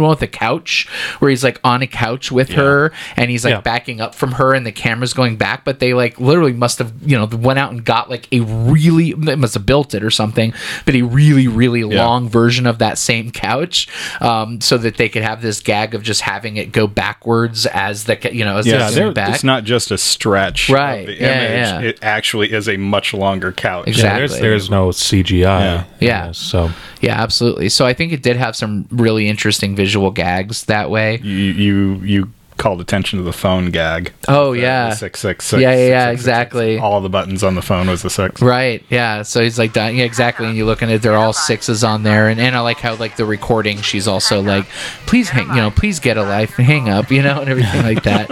the 0.00 0.02
one 0.02 0.10
with 0.10 0.20
the 0.20 0.26
couch 0.26 0.86
where 1.18 1.30
he's 1.30 1.44
like 1.44 1.58
on 1.64 1.82
a 1.82 1.86
couch 1.86 2.30
with 2.32 2.50
her 2.50 2.92
and 3.16 3.30
he's 3.30 3.44
like 3.44 3.52
Yeah. 3.52 3.60
backing 3.60 4.00
up 4.00 4.14
from 4.14 4.32
her 4.32 4.54
and 4.54 4.66
the 4.66 4.72
camera's 4.72 5.12
going 5.14 5.36
back 5.36 5.64
but 5.64 5.78
they 5.78 5.94
like 5.94 6.18
literally 6.20 6.52
must 6.52 6.78
have 6.78 6.92
you 7.04 7.16
know 7.16 7.26
went 7.26 7.58
out 7.58 7.70
and 7.72 7.84
got 7.84 8.10
like 8.10 8.28
a 8.32 8.40
really 8.40 9.12
they 9.12 9.36
must 9.36 9.54
have 9.54 9.66
built 9.66 9.94
it 9.94 10.02
or 10.02 10.10
something 10.10 10.52
but 10.84 10.94
a 10.94 11.02
really 11.02 11.48
really 11.48 11.84
long 11.84 12.28
version 12.28 12.66
of 12.66 12.78
that 12.78 12.98
same 12.98 13.30
couch 13.30 13.88
um, 14.20 14.60
so 14.60 14.76
that 14.78 14.96
they 14.96 15.08
could 15.08 15.22
have 15.22 15.42
this 15.42 15.60
gag 15.60 15.94
of 15.94 16.02
just 16.02 16.20
having 16.22 16.56
it 16.56 16.72
go 16.72 16.86
backwards 16.86 17.66
as 17.66 18.04
the 18.04 18.18
you 18.32 18.44
know 18.44 18.58
as 18.58 18.66
Yeah, 18.66 18.88
it's 18.90 19.14
back 19.14 19.34
It's 19.34 19.44
not 19.44 19.64
just 19.64 19.90
a 19.90 19.98
stretch 19.98 20.68
Right, 20.70 21.00
of 21.00 21.06
the 21.06 21.14
yeah, 21.14 21.42
image. 21.42 21.84
yeah. 21.84 21.88
It 21.90 21.98
actually 22.02 22.52
is 22.52 22.68
a 22.68 22.76
much 22.76 23.14
longer 23.14 23.52
couch. 23.52 23.86
Exactly. 23.88 24.18
There's, 24.28 24.40
there's 24.40 24.70
no 24.70 24.88
CGI. 24.88 25.42
Yeah. 25.42 25.84
Yeah. 26.00 26.32
So 26.32 26.70
yeah 27.00 27.20
absolutely 27.22 27.68
so 27.68 27.84
I 27.84 27.92
think 27.92 28.12
it 28.12 28.22
did 28.22 28.36
have 28.36 28.56
some 28.56 28.86
really 28.90 29.28
interesting 29.28 29.76
visual 29.76 29.85
gags 30.10 30.64
that 30.66 30.90
way 30.90 31.18
You 31.22 31.36
you 31.36 31.94
you 32.04 32.30
called 32.58 32.80
attention 32.80 33.18
to 33.18 33.22
the 33.22 33.34
phone 33.34 33.70
gag. 33.70 34.14
Oh, 34.28 34.54
The- 34.54 34.60
yeah. 34.62 34.88
the 34.88 34.94
six 34.96 35.20
six 35.20 35.44
six. 35.44 35.60
Yeah, 35.60 35.72
yeah, 35.72 35.76
six, 35.76 35.90
yeah, 35.90 36.04
six, 36.06 36.10
six, 36.12 36.20
exactly. 36.22 36.74
six. 36.76 36.82
All 36.82 37.00
the 37.02 37.10
buttons 37.10 37.44
on 37.44 37.54
the 37.54 37.60
phone 37.60 37.86
was 37.86 38.00
the 38.00 38.08
six. 38.08 38.40
Right. 38.40 38.82
Yeah. 38.88 39.20
So 39.22 39.42
he's 39.42 39.58
like, 39.58 39.74
done. 39.74 39.94
Yeah, 39.94 40.04
exactly. 40.04 40.46
And 40.46 40.56
you 40.56 40.64
looking 40.64 40.88
at, 40.88 40.94
it, 40.94 41.02
they're 41.02 41.16
all 41.18 41.34
sixes 41.34 41.84
on 41.84 42.02
there, 42.02 42.28
and, 42.30 42.40
and 42.40 42.56
I 42.56 42.60
like 42.60 42.78
how 42.78 42.94
like 42.94 43.16
the 43.16 43.26
recording, 43.26 43.82
she's 43.82 44.08
also 44.08 44.40
like, 44.40 44.64
please 45.06 45.28
hang, 45.28 45.48
you 45.50 45.56
know, 45.56 45.70
please 45.70 46.00
get 46.00 46.16
a 46.16 46.22
life, 46.22 46.56
and 46.58 46.66
hang 46.66 46.88
up, 46.88 47.10
you 47.10 47.20
know, 47.20 47.42
and 47.42 47.50
everything 47.50 47.82
like 47.82 48.02
that. 48.04 48.30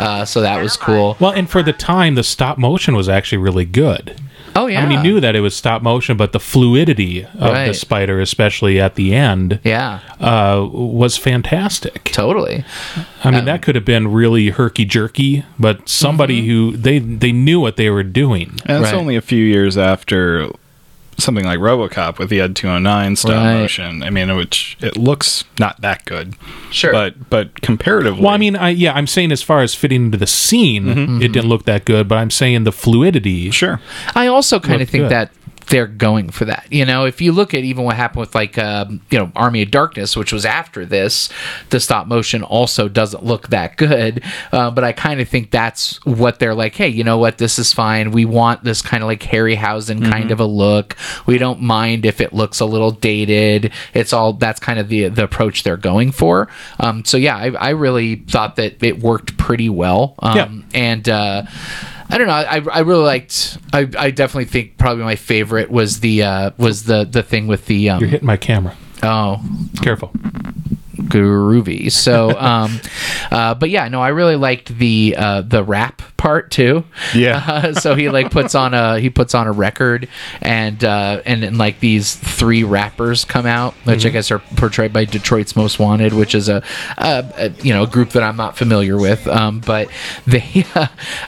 Uh, 0.00 0.24
so 0.24 0.40
that 0.40 0.62
was 0.62 0.78
cool. 0.78 1.18
well, 1.20 1.32
and 1.32 1.50
for 1.50 1.62
the 1.62 1.74
time, 1.74 2.14
the 2.14 2.24
stop 2.24 2.56
motion 2.56 2.96
was 2.96 3.10
actually 3.10 3.38
really 3.38 3.66
good. 3.66 4.18
Oh 4.56 4.66
yeah. 4.66 4.82
I 4.82 4.86
mean, 4.86 4.98
he 4.98 5.02
knew 5.08 5.20
that 5.20 5.36
it 5.36 5.40
was 5.40 5.54
stop 5.54 5.82
motion, 5.82 6.16
but 6.16 6.32
the 6.32 6.40
fluidity 6.40 7.24
of 7.24 7.54
the 7.66 7.72
spider, 7.74 8.20
especially 8.20 8.80
at 8.80 8.94
the 8.96 9.14
end, 9.14 9.60
Yeah. 9.62 10.00
uh, 10.20 10.66
was 10.70 11.16
fantastic. 11.16 12.04
Totally. 12.12 12.64
I 13.22 13.30
mean, 13.30 13.44
that 13.44 13.62
could 13.62 13.74
have 13.74 13.84
been 13.84 14.08
really 14.08 14.48
herky 14.48 14.84
jerky, 14.84 15.44
but 15.58 15.88
somebody 15.88 16.46
who 16.46 16.76
they 16.76 16.98
they 16.98 17.32
knew 17.32 17.60
what 17.60 17.76
they 17.76 17.90
were 17.90 18.02
doing. 18.02 18.58
And 18.66 18.82
it's 18.82 18.92
Right. 18.92 18.94
only 18.98 19.14
a 19.16 19.20
few 19.20 19.44
years 19.44 19.76
after 19.76 20.48
something 21.18 21.44
like 21.44 21.58
RoboCop 21.58 22.18
with 22.18 22.28
the 22.28 22.40
Ed 22.40 22.54
209 22.56 23.16
stop 23.16 23.30
Right. 23.32 23.54
motion. 23.60 24.02
I 24.02 24.10
mean, 24.10 24.34
which 24.36 24.76
it 24.80 24.96
looks 24.96 25.44
not 25.58 25.80
that 25.80 26.04
good, 26.04 26.34
Sure. 26.70 26.92
but 26.92 27.30
but 27.30 27.60
comparatively, 27.62 28.22
Well, 28.22 28.32
I 28.34 28.36
mean, 28.36 28.56
I, 28.56 28.70
yeah, 28.70 28.92
I'm 28.92 29.06
saying 29.06 29.32
as 29.32 29.42
far 29.42 29.62
as 29.62 29.74
fitting 29.74 30.06
into 30.06 30.18
the 30.18 30.26
scene, 30.26 30.84
mm-hmm. 30.84 31.22
it 31.22 31.32
didn't 31.32 31.48
look 31.48 31.64
that 31.64 31.84
good, 31.84 32.06
but 32.08 32.18
I'm 32.18 32.30
saying 32.30 32.64
the 32.64 32.72
fluidity. 32.72 33.50
sure. 33.50 33.80
I 34.14 34.26
also 34.26 34.60
kind 34.60 34.82
of 34.82 34.88
think 34.90 35.04
good. 35.04 35.10
that 35.10 35.30
they're 35.68 35.86
going 35.86 36.30
for 36.30 36.44
that. 36.46 36.66
You 36.70 36.84
know, 36.84 37.04
if 37.06 37.20
you 37.20 37.32
look 37.32 37.54
at 37.54 37.60
even 37.64 37.84
what 37.84 37.96
happened 37.96 38.20
with 38.20 38.34
like 38.34 38.56
um, 38.58 39.00
you 39.10 39.18
know 39.18 39.32
Army 39.36 39.62
of 39.62 39.70
Darkness, 39.70 40.16
which 40.16 40.32
was 40.32 40.44
after 40.44 40.84
this, 40.86 41.28
the 41.70 41.80
stop 41.80 42.06
motion 42.06 42.42
also 42.42 42.88
doesn't 42.88 43.24
look 43.24 43.48
that 43.48 43.76
good. 43.76 44.22
Uh, 44.52 44.70
but 44.70 44.84
I 44.84 44.92
kind 44.92 45.20
of 45.20 45.28
think 45.28 45.50
that's 45.50 46.04
what 46.04 46.38
they're 46.38 46.54
like. 46.54 46.74
Hey, 46.74 46.88
you 46.88 47.04
know 47.04 47.18
what? 47.18 47.38
This 47.38 47.58
is 47.58 47.72
fine. 47.72 48.10
We 48.10 48.24
want 48.24 48.64
this 48.64 48.82
kind 48.82 49.02
of 49.02 49.06
like 49.08 49.20
Harryhausen 49.20 50.08
kind 50.10 50.30
of 50.30 50.40
a 50.40 50.44
look. 50.46 50.96
We 51.26 51.38
don't 51.38 51.60
mind 51.60 52.06
if 52.06 52.20
it 52.20 52.32
looks 52.32 52.60
a 52.60 52.66
little 52.66 52.90
dated. 52.90 53.72
It's 53.94 54.12
all 54.12 54.32
that's 54.34 54.60
kind 54.60 54.78
of 54.78 54.88
the 54.88 55.08
the 55.08 55.24
approach 55.24 55.62
they're 55.62 55.76
going 55.76 56.12
for. 56.12 56.48
Um, 56.78 57.04
so 57.04 57.16
yeah, 57.16 57.36
I, 57.36 57.46
I 57.50 57.70
really 57.70 58.16
thought 58.16 58.56
that 58.56 58.82
it 58.82 59.00
worked 59.00 59.36
pretty 59.36 59.68
well. 59.68 60.14
Um, 60.20 60.36
Yeah. 60.36 60.80
and 60.80 61.08
uh, 61.08 61.42
I 62.08 62.18
don't 62.18 62.26
know. 62.26 62.32
I, 62.34 62.62
I 62.72 62.80
really 62.80 63.04
liked. 63.04 63.58
I, 63.72 63.88
I 63.98 64.10
definitely 64.10 64.44
think 64.46 64.78
probably 64.78 65.04
my 65.04 65.16
favorite 65.16 65.70
was 65.70 66.00
the 66.00 66.22
uh, 66.22 66.50
was 66.56 66.84
the 66.84 67.04
the 67.04 67.22
thing 67.22 67.46
with 67.46 67.66
the 67.66 67.90
um, 67.90 68.00
You're 68.00 68.08
hitting 68.08 68.26
my 68.26 68.36
camera. 68.36 68.76
Oh, 69.02 69.42
Careful. 69.82 70.12
Groovy. 71.08 71.90
So, 71.90 72.30
um, 72.38 72.80
uh, 73.30 73.54
but 73.54 73.70
yeah, 73.70 73.88
no, 73.88 74.00
I 74.00 74.08
really 74.08 74.36
liked 74.36 74.76
the 74.76 75.14
uh, 75.16 75.42
the 75.42 75.62
rap 75.64 76.02
part 76.16 76.50
too. 76.50 76.84
Yeah. 77.14 77.44
Uh, 77.56 77.72
so 77.72 77.94
he 77.94 78.10
like 78.10 78.30
puts 78.30 78.54
on 78.54 78.74
a 78.74 78.98
he 78.98 79.08
puts 79.08 79.34
on 79.34 79.46
a 79.46 79.52
record, 79.52 80.08
and 80.42 80.82
uh, 80.84 81.22
and 81.24 81.42
then 81.42 81.56
like 81.58 81.80
these 81.80 82.14
three 82.14 82.64
rappers 82.64 83.24
come 83.24 83.46
out, 83.46 83.72
which 83.84 84.00
Mm-hmm. 84.00 84.08
I 84.08 84.10
guess 84.10 84.30
are 84.30 84.40
portrayed 84.56 84.92
by 84.92 85.04
Detroit's 85.04 85.56
Most 85.56 85.78
Wanted, 85.78 86.12
which 86.12 86.34
is 86.34 86.48
a, 86.48 86.62
a, 86.98 87.24
a 87.36 87.50
you 87.62 87.72
know 87.72 87.84
a 87.84 87.86
group 87.86 88.10
that 88.10 88.22
I'm 88.22 88.36
not 88.36 88.56
familiar 88.58 88.96
with. 88.98 89.26
Um, 89.26 89.60
but 89.60 89.88
they 90.26 90.64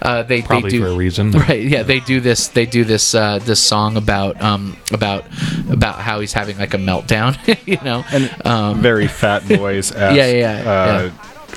uh, 0.02 0.22
they 0.24 0.42
Probably 0.42 0.70
they 0.70 0.76
do 0.78 0.82
for 0.84 0.90
a 0.90 0.96
reason. 0.96 1.30
Right. 1.30 1.62
Yeah. 1.62 1.82
They 1.82 2.00
do 2.00 2.20
this. 2.20 2.48
They 2.48 2.66
do 2.66 2.84
this. 2.84 3.14
Uh, 3.14 3.38
this 3.38 3.60
song 3.60 3.96
about 3.96 4.40
um 4.42 4.76
about 4.92 5.24
about 5.70 5.96
how 5.96 6.20
he's 6.20 6.32
having 6.32 6.58
like 6.58 6.74
a 6.74 6.78
meltdown. 6.78 7.36
you 7.66 7.78
know. 7.82 8.04
um, 8.44 8.80
Very 8.82 9.06
Fat 9.08 9.42
Boys. 9.74 9.92
Yeah, 9.92 10.12
yeah, 10.12 10.26
yeah, 10.32 10.70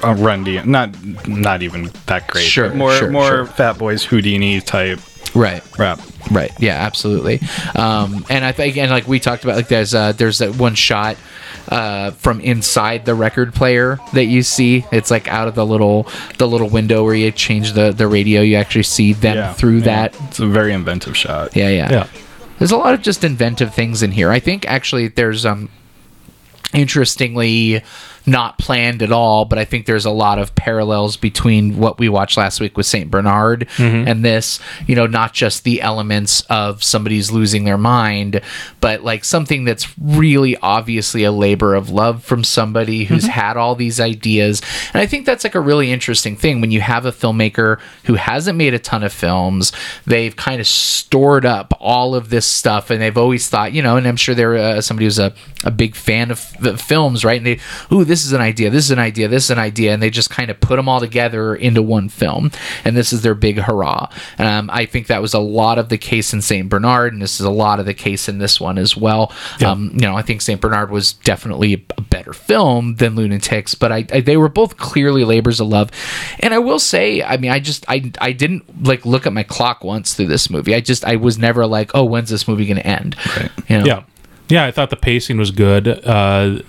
uh, 0.03 0.07
uh, 0.07 0.13
Run 0.15 0.43
D- 0.43 0.61
not 0.63 0.89
not 1.27 1.61
even 1.61 1.89
that 2.07 2.27
great. 2.27 2.45
Sure, 2.45 2.73
more 2.73 2.93
sure, 2.93 3.11
more 3.11 3.27
sure. 3.27 3.45
Fat 3.45 3.77
Boys 3.77 4.05
Whodini 4.05 4.63
type 4.63 4.99
right. 5.35 5.63
rap. 5.77 5.99
Right. 6.29 6.51
Yeah. 6.59 6.73
Absolutely. 6.75 7.39
Um, 7.75 8.25
and 8.29 8.45
I 8.45 8.51
think, 8.51 8.77
and 8.77 8.91
like 8.91 9.07
we 9.07 9.19
talked 9.19 9.43
about, 9.43 9.55
like 9.55 9.67
there's 9.67 9.93
uh, 9.93 10.11
there's 10.13 10.37
that 10.39 10.55
one 10.55 10.75
shot 10.75 11.17
uh, 11.69 12.11
from 12.11 12.39
inside 12.41 13.05
the 13.05 13.15
record 13.15 13.53
player 13.53 13.99
that 14.13 14.25
you 14.25 14.43
see. 14.43 14.85
It's 14.91 15.11
like 15.11 15.27
out 15.27 15.47
of 15.47 15.55
the 15.55 15.65
little 15.65 16.07
the 16.37 16.47
little 16.47 16.69
window 16.69 17.03
where 17.03 17.15
you 17.15 17.31
change 17.31 17.73
the 17.73 17.91
the 17.91 18.07
radio. 18.07 18.41
You 18.41 18.55
actually 18.55 18.83
see 18.83 19.13
them 19.13 19.35
Yeah, 19.35 19.53
through 19.53 19.79
yeah. 19.79 19.85
that. 20.09 20.21
It's 20.27 20.39
a 20.39 20.47
very 20.47 20.73
inventive 20.73 21.17
shot. 21.17 21.55
Yeah. 21.55 21.69
Yeah. 21.69 21.91
Yeah. 21.91 22.07
There's 22.59 22.71
a 22.71 22.77
lot 22.77 22.93
of 22.93 23.01
just 23.01 23.23
inventive 23.23 23.73
things 23.73 24.03
in 24.03 24.11
here. 24.11 24.29
I 24.29 24.39
think 24.39 24.67
actually 24.67 25.07
there's 25.07 25.45
um 25.45 25.69
interestingly 26.73 27.83
not 28.25 28.57
planned 28.57 29.01
at 29.01 29.11
all, 29.11 29.45
but 29.45 29.57
I 29.57 29.65
think 29.65 29.85
there's 29.85 30.05
a 30.05 30.11
lot 30.11 30.37
of 30.39 30.53
parallels 30.55 31.17
between 31.17 31.77
what 31.77 31.99
we 31.99 32.07
watched 32.09 32.37
last 32.37 32.59
week 32.59 32.77
with 32.77 32.85
St. 32.85 33.09
Bernard 33.09 33.67
and 34.07 34.23
this, 34.23 34.59
you 34.87 34.95
know, 34.95 35.07
not 35.07 35.33
just 35.33 35.63
the 35.63 35.81
elements 35.81 36.41
of 36.49 36.83
somebody's 36.83 37.31
losing 37.31 37.63
their 37.65 37.77
mind, 37.77 38.41
but 38.79 39.03
like 39.03 39.23
something 39.23 39.63
that's 39.65 39.87
really 39.99 40.55
obviously 40.57 41.23
a 41.23 41.31
labor 41.31 41.73
of 41.75 41.89
love 41.89 42.23
from 42.23 42.43
somebody 42.43 43.05
who's 43.05 43.25
had 43.27 43.57
all 43.57 43.75
these 43.75 43.99
ideas. 43.99 44.61
And 44.93 45.01
I 45.01 45.05
think 45.07 45.25
that's 45.25 45.43
like 45.43 45.55
a 45.55 45.59
really 45.59 45.91
interesting 45.91 46.35
thing 46.35 46.61
when 46.61 46.71
you 46.71 46.81
have 46.81 47.05
a 47.05 47.11
filmmaker 47.11 47.79
who 48.05 48.15
hasn't 48.15 48.57
made 48.57 48.73
a 48.73 48.79
ton 48.79 49.03
of 49.03 49.11
films, 49.13 49.71
they've 50.05 50.35
kind 50.35 50.59
of 50.61 50.67
stored 50.67 51.45
up 51.45 51.73
all 51.79 52.13
of 52.15 52.29
this 52.29 52.45
stuff 52.45 52.89
and 52.89 53.01
they've 53.01 53.17
always 53.17 53.49
thought, 53.49 53.73
you 53.73 53.81
know, 53.81 53.97
and 53.97 54.07
I'm 54.07 54.15
sure 54.15 54.35
they're 54.35 54.55
uh, 54.55 54.81
somebody 54.81 55.05
who's 55.05 55.19
a, 55.19 55.33
a 55.63 55.71
big 55.71 55.95
fan 55.95 56.31
of 56.31 56.39
f- 56.63 56.79
films, 56.79 57.25
right? 57.25 57.37
And 57.37 57.45
they, 57.45 57.59
ooh, 57.91 58.03
this 58.11 58.25
is 58.25 58.33
an 58.33 58.41
idea, 58.41 58.69
this 58.69 58.83
is 58.83 58.91
an 58.91 58.99
idea, 58.99 59.29
this 59.29 59.45
is 59.45 59.51
an 59.51 59.57
idea, 59.57 59.93
and 59.93 60.03
they 60.03 60.09
just 60.09 60.29
kind 60.29 60.51
of 60.51 60.59
put 60.59 60.75
them 60.75 60.89
all 60.89 60.99
together 60.99 61.55
into 61.55 61.81
one 61.81 62.09
film, 62.09 62.51
and 62.83 62.97
this 62.97 63.13
is 63.13 63.21
their 63.21 63.33
big 63.33 63.57
hurrah. 63.57 64.09
Um, 64.37 64.69
I 64.69 64.85
think 64.85 65.07
that 65.07 65.21
was 65.21 65.33
a 65.33 65.39
lot 65.39 65.79
of 65.79 65.87
the 65.87 65.97
case 65.97 66.33
in 66.33 66.41
Saint 66.41 66.67
Bernard, 66.67 67.13
and 67.13 67.21
this 67.21 67.39
is 67.39 67.45
a 67.45 67.49
lot 67.49 67.79
of 67.79 67.85
the 67.85 67.93
case 67.93 68.27
in 68.27 68.37
this 68.37 68.59
one 68.59 68.77
as 68.77 68.97
well. 68.97 69.31
Um, 69.65 69.91
you 69.93 70.01
know, 70.01 70.17
I 70.17 70.23
think 70.23 70.41
Saint 70.41 70.59
Bernard 70.59 70.91
was 70.91 71.13
definitely 71.13 71.85
a 71.97 72.01
better 72.01 72.33
film 72.33 72.95
than 72.95 73.15
Lunatics, 73.15 73.75
but 73.75 73.93
I, 73.93 74.05
I 74.11 74.19
they 74.19 74.35
were 74.35 74.49
both 74.49 74.75
clearly 74.75 75.23
labors 75.23 75.61
of 75.61 75.67
love, 75.67 75.89
and 76.41 76.53
I 76.53 76.59
will 76.59 76.79
say, 76.79 77.23
I 77.23 77.37
mean, 77.37 77.51
I 77.51 77.61
just 77.61 77.85
I 77.87 78.11
I 78.19 78.33
didn't 78.33 78.85
like 78.85 79.05
look 79.05 79.25
at 79.25 79.31
my 79.31 79.43
clock 79.43 79.85
once 79.85 80.15
through 80.15 80.27
this 80.27 80.49
movie. 80.49 80.75
I 80.75 80.81
just 80.81 81.05
I 81.05 81.15
was 81.15 81.37
never 81.37 81.65
like, 81.65 81.91
oh, 81.93 82.03
when's 82.03 82.29
this 82.29 82.45
movie 82.45 82.65
going 82.65 82.75
to 82.75 82.85
end? 82.85 83.15
Right. 83.37 83.51
You 83.69 83.77
know? 83.77 83.85
Yeah. 83.85 84.03
Yeah, 84.49 84.65
I 84.65 84.71
thought 84.71 84.89
the 84.89 84.97
pacing 84.97 85.37
was 85.37 85.51
good. 85.51 85.87
Uh, 85.87 86.61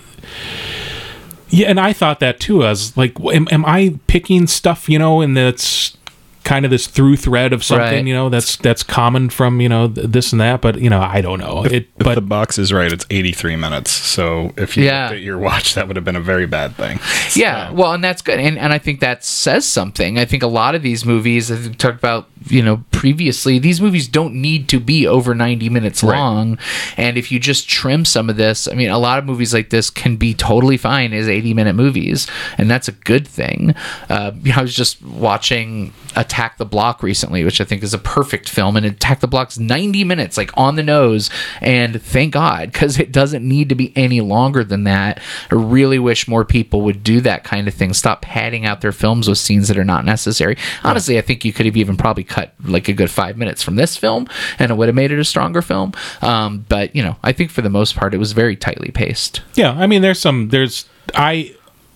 yeah, 1.53 1.69
and 1.69 1.79
I 1.79 1.93
thought 1.93 2.19
that 2.21 2.41
too. 2.41 2.65
I 2.65 2.71
was 2.71 2.97
like, 2.97 3.21
am, 3.21 3.47
am 3.51 3.65
I 3.67 3.99
picking 4.07 4.47
stuff, 4.47 4.89
you 4.89 4.99
know, 4.99 5.21
and 5.21 5.37
that's 5.37 5.97
kind 6.45 6.65
of 6.65 6.71
this 6.71 6.87
through 6.87 7.17
thread 7.17 7.53
of 7.53 7.63
something, 7.63 7.87
Right. 7.87 8.07
you 8.07 8.15
know, 8.15 8.29
that's 8.29 8.57
that's 8.57 8.83
common 8.83 9.31
from, 9.31 9.61
you 9.61 9.69
know, 9.69 9.89
th- 9.89 10.09
this 10.09 10.33
and 10.33 10.41
that, 10.41 10.61
but 10.61 10.81
you 10.81 10.91
know, 10.91 11.01
I 11.01 11.21
don't 11.21 11.39
know. 11.39 11.65
It 11.65 11.73
If 11.73 11.85
but 11.99 12.15
the 12.17 12.21
box 12.21 12.59
is 12.59 12.73
right, 12.73 12.93
it's 12.93 13.07
83 13.11 13.57
minutes. 13.57 13.91
So 13.91 14.53
if 14.57 14.77
you 14.77 14.85
Yeah. 14.85 15.05
looked 15.05 15.15
at 15.17 15.21
your 15.23 15.39
watch, 15.39 15.75
that 15.75 15.87
would 15.87 15.97
have 15.97 16.05
been 16.05 16.17
a 16.17 16.21
very 16.21 16.47
bad 16.47 16.77
thing. 16.77 16.99
Yeah, 17.35 17.71
well, 17.71 17.93
and 17.93 18.03
that's 18.03 18.23
good, 18.23 18.39
and 18.41 18.59
and 18.59 18.73
I 18.73 18.79
think 18.79 19.01
that 19.01 19.25
says 19.25 19.65
something. 19.67 20.19
I 20.19 20.25
think 20.25 20.43
a 20.43 20.47
lot 20.49 20.75
of 20.75 20.83
these 20.83 21.05
movies, 21.05 21.51
as 21.51 21.69
we 21.69 21.75
talked 21.75 21.99
about, 21.99 22.29
you 22.49 22.63
know, 22.63 22.85
previously, 22.91 23.59
these 23.59 23.81
movies 23.81 24.09
don't 24.09 24.35
need 24.35 24.69
to 24.69 24.81
be 24.81 25.07
over 25.07 25.35
ninety 25.35 25.69
minutes 25.69 26.03
Right. 26.03 26.19
long, 26.19 26.59
and 26.97 27.17
if 27.17 27.31
you 27.33 27.39
just 27.39 27.69
trim 27.69 28.05
some 28.05 28.29
of 28.29 28.37
this, 28.37 28.67
I 28.71 28.75
mean, 28.75 28.91
a 28.91 28.99
lot 28.99 29.19
of 29.19 29.25
movies 29.25 29.55
like 29.55 29.71
this 29.71 29.91
can 29.91 30.17
be 30.17 30.35
totally 30.35 30.77
fine 30.77 31.13
as 31.13 31.29
eighty 31.29 31.55
minute 31.55 31.75
movies, 31.75 32.27
and 32.59 32.71
that's 32.71 32.89
a 32.89 32.93
good 32.93 33.27
thing. 33.29 33.75
Uh, 34.11 34.33
I 34.57 34.63
was 34.63 34.75
just 34.75 35.03
watching 35.03 35.93
Attack 36.33 36.57
the 36.57 36.65
Block 36.65 37.03
recently, 37.03 37.45
which 37.45 37.61
I 37.61 37.65
think 37.65 37.83
is 37.83 37.93
a 37.93 37.99
perfect 37.99 38.49
film, 38.49 38.75
and 38.75 38.87
Attack 38.87 39.21
the 39.21 39.29
Block's 39.29 39.59
ninety 39.59 40.03
minutes, 40.03 40.39
like 40.39 40.51
on 40.57 40.77
the 40.77 40.83
nose, 40.83 41.29
and 41.61 42.01
thank 42.01 42.33
God 42.33 42.73
because 42.73 42.99
it 42.99 43.13
doesn't 43.13 43.47
need 43.47 43.69
to 43.69 43.75
be 43.75 43.93
any 43.95 44.23
longer 44.23 44.65
than 44.65 44.85
that. 44.85 45.21
I 45.51 45.57
really 45.57 45.99
wish 45.99 46.27
more 46.27 46.47
people 46.47 46.81
would 46.83 47.05
do 47.05 47.21
that 47.21 47.45
kind 47.45 47.69
of 47.69 47.75
thing. 47.75 47.93
Stop 47.93 48.23
padding 48.23 48.65
out 48.65 48.81
their 48.81 48.93
films 48.93 49.29
with 49.29 49.37
scenes 49.37 49.69
that 49.69 49.77
are 49.77 49.85
not 49.85 50.07
necessary. 50.07 50.57
Honestly, 50.83 51.19
I 51.19 51.21
think 51.21 51.45
you 51.45 51.53
could 51.53 51.67
have 51.67 51.77
even 51.77 51.99
probably 51.99 52.25
cut 52.25 52.55
like 52.65 52.89
a 52.89 52.95
good 52.95 53.11
five 53.11 53.37
minutes 53.37 53.63
from 53.63 53.77
this 53.77 53.99
film, 53.99 54.27
and 54.59 54.71
it 54.71 54.75
would 54.77 54.89
have 54.89 54.95
made 54.95 55.13
it 55.13 55.19
a 55.19 55.25
stronger 55.25 55.61
film. 55.61 55.93
Um, 56.23 56.65
but 56.67 56.97
you 56.97 57.03
know, 57.03 57.17
I 57.23 57.33
think 57.33 57.51
for 57.51 57.61
the 57.61 57.69
most 57.69 57.95
part, 57.95 58.15
it 58.15 58.19
was 58.19 58.33
very 58.33 58.57
tightly 58.57 58.91
paced. 58.91 59.43
yeah, 59.55 59.73
I 59.73 59.87
mean 59.87 60.01
there's 60.01 60.19
some 60.19 60.49
there's 60.49 60.87
I 61.15 61.55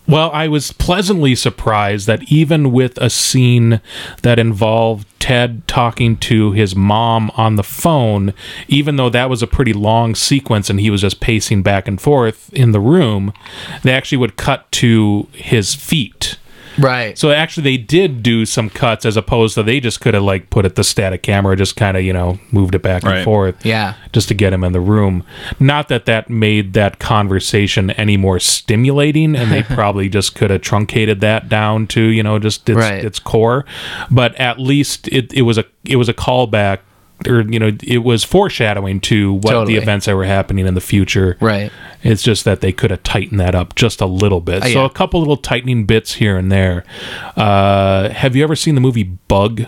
well, 0.09 0.31
I 0.33 0.49
was 0.49 0.73
pleasantly 0.73 1.35
surprised 1.35 2.07
that 2.07 2.31
even 2.31 2.73
with 2.73 2.97
a 2.99 3.11
scene 3.11 3.81
that 4.23 4.39
involved 4.39 5.07
Ted 5.19 5.67
talking 5.67 6.17
to 6.19 6.53
his 6.53 6.77
mom 6.77 7.31
on 7.37 7.57
the 7.57 7.65
phone, 7.65 8.33
even 8.69 8.97
though 8.97 9.11
that 9.11 9.29
was 9.29 9.43
a 9.43 9.49
pretty 9.49 9.73
long 9.73 10.15
sequence 10.15 10.71
and 10.71 10.79
he 10.79 10.91
was 10.91 11.01
just 11.01 11.21
pacing 11.21 11.63
back 11.63 11.89
and 11.89 12.01
forth 12.01 12.53
in 12.53 12.71
the 12.71 12.81
room, 12.81 13.33
they 13.83 13.93
actually 13.93 14.19
would 14.19 14.37
cut 14.37 14.71
to 14.73 15.27
his 15.33 15.75
feet. 15.75 16.39
Right. 16.79 17.17
So 17.19 17.31
actually, 17.31 17.63
they 17.65 17.77
did 17.77 18.23
do 18.23 18.45
some 18.47 18.69
cuts 18.71 19.05
as 19.07 19.17
opposed 19.17 19.55
to 19.55 19.63
they 19.63 19.81
just 19.81 20.01
could 20.01 20.15
have 20.15 20.23
like 20.23 20.51
put 20.51 20.65
it 20.65 20.75
the 20.75 20.85
static 20.85 21.23
camera, 21.23 21.57
just 21.57 21.77
kind 21.77 21.97
of 21.97 22.03
you 22.03 22.13
know 22.13 22.39
moved 22.53 22.75
it 22.75 22.83
back 22.83 23.03
and 23.03 23.13
Right. 23.13 23.25
forth, 23.25 23.65
Yeah. 23.65 23.95
just 24.13 24.29
to 24.29 24.35
get 24.35 24.53
him 24.53 24.63
in 24.65 24.73
the 24.73 24.81
room. 24.81 25.25
Not 25.61 25.89
that 25.89 26.05
that 26.07 26.29
made 26.31 26.73
that 26.75 26.99
conversation 26.99 27.91
any 27.93 28.17
more 28.17 28.39
stimulating, 28.41 29.35
and 29.37 29.51
they 29.51 29.63
probably 29.75 30.09
just 30.09 30.35
could 30.35 30.51
have 30.51 30.61
truncated 30.61 31.21
that 31.21 31.49
down 31.49 31.87
to 31.89 32.01
you 32.03 32.23
know 32.23 32.39
just 32.39 32.69
its, 32.69 32.77
Right. 32.79 33.05
its 33.05 33.19
core. 33.19 33.65
But 34.11 34.35
at 34.37 34.59
least 34.59 35.09
it, 35.09 35.33
it 35.33 35.43
was 35.43 35.59
a 35.59 35.65
it 35.85 35.97
was 35.97 36.09
a 36.09 36.15
callback. 36.15 36.79
Or 37.27 37.41
you 37.41 37.59
know, 37.59 37.73
it 37.83 37.99
was 38.05 38.25
foreshadowing 38.25 39.01
to 39.01 39.33
what 39.35 39.53
Totally. 39.53 39.75
the 39.77 39.81
events 39.83 40.05
that 40.07 40.15
were 40.15 40.27
happening 40.27 40.67
in 40.67 40.75
the 40.75 40.81
future. 40.83 41.37
Right. 41.41 41.73
It's 42.03 42.23
just 42.23 42.45
that 42.45 42.61
they 42.61 42.73
could 42.73 42.91
have 42.91 43.03
tightened 43.05 43.41
that 43.41 43.55
up 43.55 43.75
just 43.75 44.01
a 44.03 44.07
little 44.07 44.41
bit. 44.43 44.63
Oh, 44.63 44.67
so 44.67 44.81
yeah. 44.81 44.85
a 44.87 44.91
couple 44.91 45.21
little 45.21 45.39
tightening 45.39 45.87
bits 45.87 46.15
here 46.15 46.37
and 46.37 46.53
there. 46.53 46.85
Uh, 47.35 48.11
have 48.11 48.37
you 48.37 48.45
ever 48.45 48.55
seen 48.55 48.75
the 48.75 48.81
movie 48.83 49.05
Bug? 49.05 49.63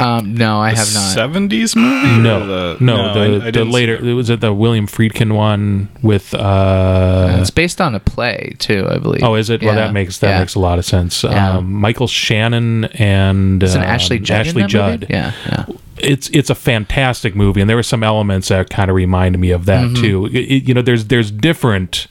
Um, 0.00 0.34
no, 0.34 0.58
I 0.58 0.70
have 0.70 0.92
not. 0.94 1.16
70s 1.16 1.76
movie? 1.76 2.22
No, 2.22 2.46
the, 2.46 2.82
no, 2.84 2.96
I- 2.96 3.10
I 3.24 3.28
the, 3.28 3.38
the 3.38 3.52
didn't 3.52 3.68
see 3.68 3.72
later 3.74 3.94
it. 3.96 4.06
it 4.08 4.14
was 4.14 4.30
it 4.30 4.40
the 4.40 4.52
William 4.52 4.86
Friedkin 4.88 5.34
one 5.34 5.90
with 6.02 6.34
uh, 6.34 7.36
it's 7.40 7.50
based 7.50 7.80
on 7.80 7.94
a 7.94 8.00
play 8.00 8.56
too, 8.58 8.86
I 8.90 8.98
believe. 8.98 9.22
oh 9.22 9.34
is 9.36 9.48
it 9.50 9.62
well 9.62 9.74
that 9.74 9.92
makes 9.92 10.18
that 10.18 10.30
Yeah. 10.30 10.38
makes 10.40 10.54
a 10.54 10.60
lot 10.60 10.78
of 10.78 10.84
sense. 10.84 11.22
Yeah. 11.22 11.58
Um, 11.58 11.72
Michael 11.74 12.08
Shannon 12.08 12.84
and 12.86 13.62
Isn't 13.62 13.80
um, 13.82 13.86
Ashley 13.86 14.18
Judd? 14.18 14.46
in 14.46 14.46
Ashley 14.48 14.62
Judd. 14.66 15.00
movie? 15.02 15.12
Yeah. 15.12 15.66
It's 16.02 16.28
it's 16.30 16.50
a 16.50 16.54
fantastic 16.54 17.34
movie, 17.36 17.60
and 17.60 17.70
there 17.70 17.76
were 17.76 17.82
some 17.82 18.02
elements 18.02 18.48
that 18.48 18.68
kind 18.70 18.90
of 18.90 18.96
reminded 18.96 19.38
me 19.38 19.50
of 19.50 19.66
that 19.66 19.84
Mm-hmm. 19.84 20.02
too. 20.02 20.26
It- 20.26 20.34
it- 20.36 20.68
you 20.68 20.74
know, 20.74 20.82
there's 20.82 21.06
there's 21.06 21.30
different, 21.30 22.06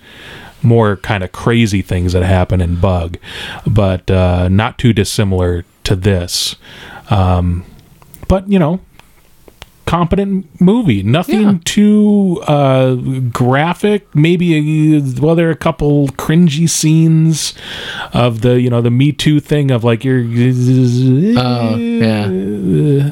more 0.63 0.95
kind 0.97 1.23
of 1.23 1.31
crazy 1.31 1.81
things 1.81 2.13
that 2.13 2.23
happen 2.23 2.61
in 2.61 2.75
Bug, 2.79 3.17
but 3.67 4.09
uh, 4.09 4.47
not 4.49 4.77
too 4.77 4.93
dissimilar 4.93 5.65
to 5.83 5.95
this. 5.95 6.55
Um, 7.09 7.65
but 8.27 8.47
you 8.49 8.59
know, 8.59 8.79
competent 9.91 10.61
movie. 10.61 11.03
Nothing 11.03 11.41
Yeah. 11.41 11.57
too 11.65 12.41
uh, 12.47 12.95
graphic. 13.29 14.07
Maybe 14.15 14.97
uh, 14.97 15.01
well, 15.19 15.35
there 15.35 15.49
are 15.49 15.51
a 15.51 15.55
couple 15.57 16.07
cringy 16.09 16.69
scenes 16.69 17.53
of 18.13 18.39
the 18.39 18.61
you 18.61 18.69
know 18.69 18.81
the 18.81 18.89
Me 18.89 19.11
Too 19.11 19.41
thing 19.41 19.69
of 19.69 19.83
like 19.83 20.05
you're. 20.05 20.21
Oh, 20.21 21.75
yeah. 21.75 23.11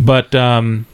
But 0.00 0.34
um, 0.34 0.86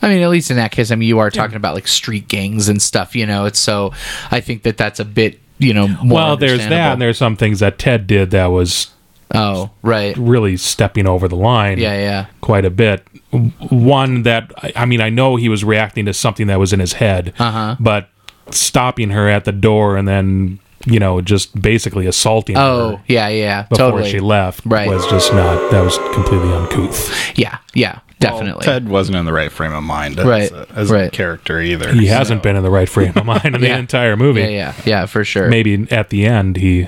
I 0.00 0.08
mean, 0.08 0.22
at 0.22 0.30
least 0.30 0.50
in 0.50 0.56
that 0.56 0.72
case, 0.72 0.90
I 0.90 0.94
mean, 0.94 1.08
you 1.10 1.18
are 1.18 1.30
talking 1.30 1.56
about 1.56 1.74
like 1.74 1.86
street 1.86 2.26
gangs 2.28 2.70
and 2.70 2.80
stuff, 2.80 3.14
you 3.14 3.26
know. 3.26 3.44
It's 3.44 3.58
so 3.58 3.92
I 4.30 4.40
think 4.40 4.62
that 4.62 4.78
that's 4.78 4.98
a 4.98 5.04
bit, 5.04 5.40
you 5.58 5.74
know, 5.74 5.88
more 5.88 6.14
well, 6.14 6.36
there's 6.38 6.60
that, 6.60 6.72
and 6.94 7.02
there's 7.02 7.18
some 7.18 7.36
things 7.36 7.60
that 7.60 7.78
Ted 7.78 8.06
did 8.06 8.30
that 8.30 8.46
was 8.46 8.93
oh, 9.34 9.70
right, 9.82 10.16
really 10.16 10.56
stepping 10.56 11.06
over 11.06 11.28
the 11.28 11.36
line. 11.36 11.78
yeah, 11.78 11.94
yeah, 11.98 12.26
quite 12.40 12.64
a 12.64 12.70
bit. 12.70 13.06
One 13.70 14.22
that 14.22 14.52
I- 14.62 14.72
I 14.76 14.84
mean, 14.86 15.00
I 15.00 15.10
know 15.10 15.36
he 15.36 15.48
was 15.48 15.64
reacting 15.64 16.04
to 16.06 16.12
something 16.14 16.46
that 16.46 16.58
was 16.58 16.72
in 16.72 16.80
his 16.80 16.94
head, 16.94 17.32
Uh-huh. 17.38 17.76
but 17.80 18.08
stopping 18.50 19.10
her 19.10 19.28
at 19.28 19.44
the 19.44 19.52
door 19.52 19.96
and 19.96 20.06
then 20.06 20.58
you 20.86 20.98
know 21.00 21.20
just 21.22 21.58
basically 21.60 22.06
assaulting 22.06 22.56
Oh, 22.58 22.96
her 22.96 23.02
yeah, 23.08 23.28
yeah, 23.28 23.62
before 23.62 23.90
totally. 23.92 24.10
she 24.10 24.20
left 24.20 24.60
Right. 24.66 24.86
was 24.88 25.06
just 25.06 25.32
not 25.32 25.70
that 25.70 25.80
was 25.82 25.96
completely 26.12 26.52
uncouth. 26.52 27.10
yeah, 27.38 27.56
yeah, 27.74 28.00
definitely. 28.20 28.64
Ted 28.66 28.88
wasn't 28.88 29.16
in 29.16 29.24
the 29.24 29.32
right 29.32 29.50
frame 29.50 29.72
of 29.72 29.82
mind 29.82 30.18
as, 30.18 30.26
Right, 30.26 30.52
a, 30.52 30.66
as 30.76 30.90
right. 30.90 31.06
a 31.06 31.10
character 31.10 31.58
either. 31.58 31.90
He 31.92 32.06
so- 32.06 32.14
hasn't 32.14 32.42
been 32.42 32.54
in 32.54 32.62
the 32.62 32.70
right 32.70 32.88
frame 32.88 33.14
of 33.16 33.24
mind 33.24 33.46
in 33.46 33.60
the 33.62 33.70
entire 33.78 34.14
movie. 34.14 34.42
yeah, 34.42 34.48
yeah, 34.48 34.72
yeah, 34.84 35.06
for 35.06 35.24
sure. 35.24 35.48
Maybe 35.48 35.86
at 35.90 36.10
the 36.10 36.26
end 36.26 36.58
he 36.58 36.86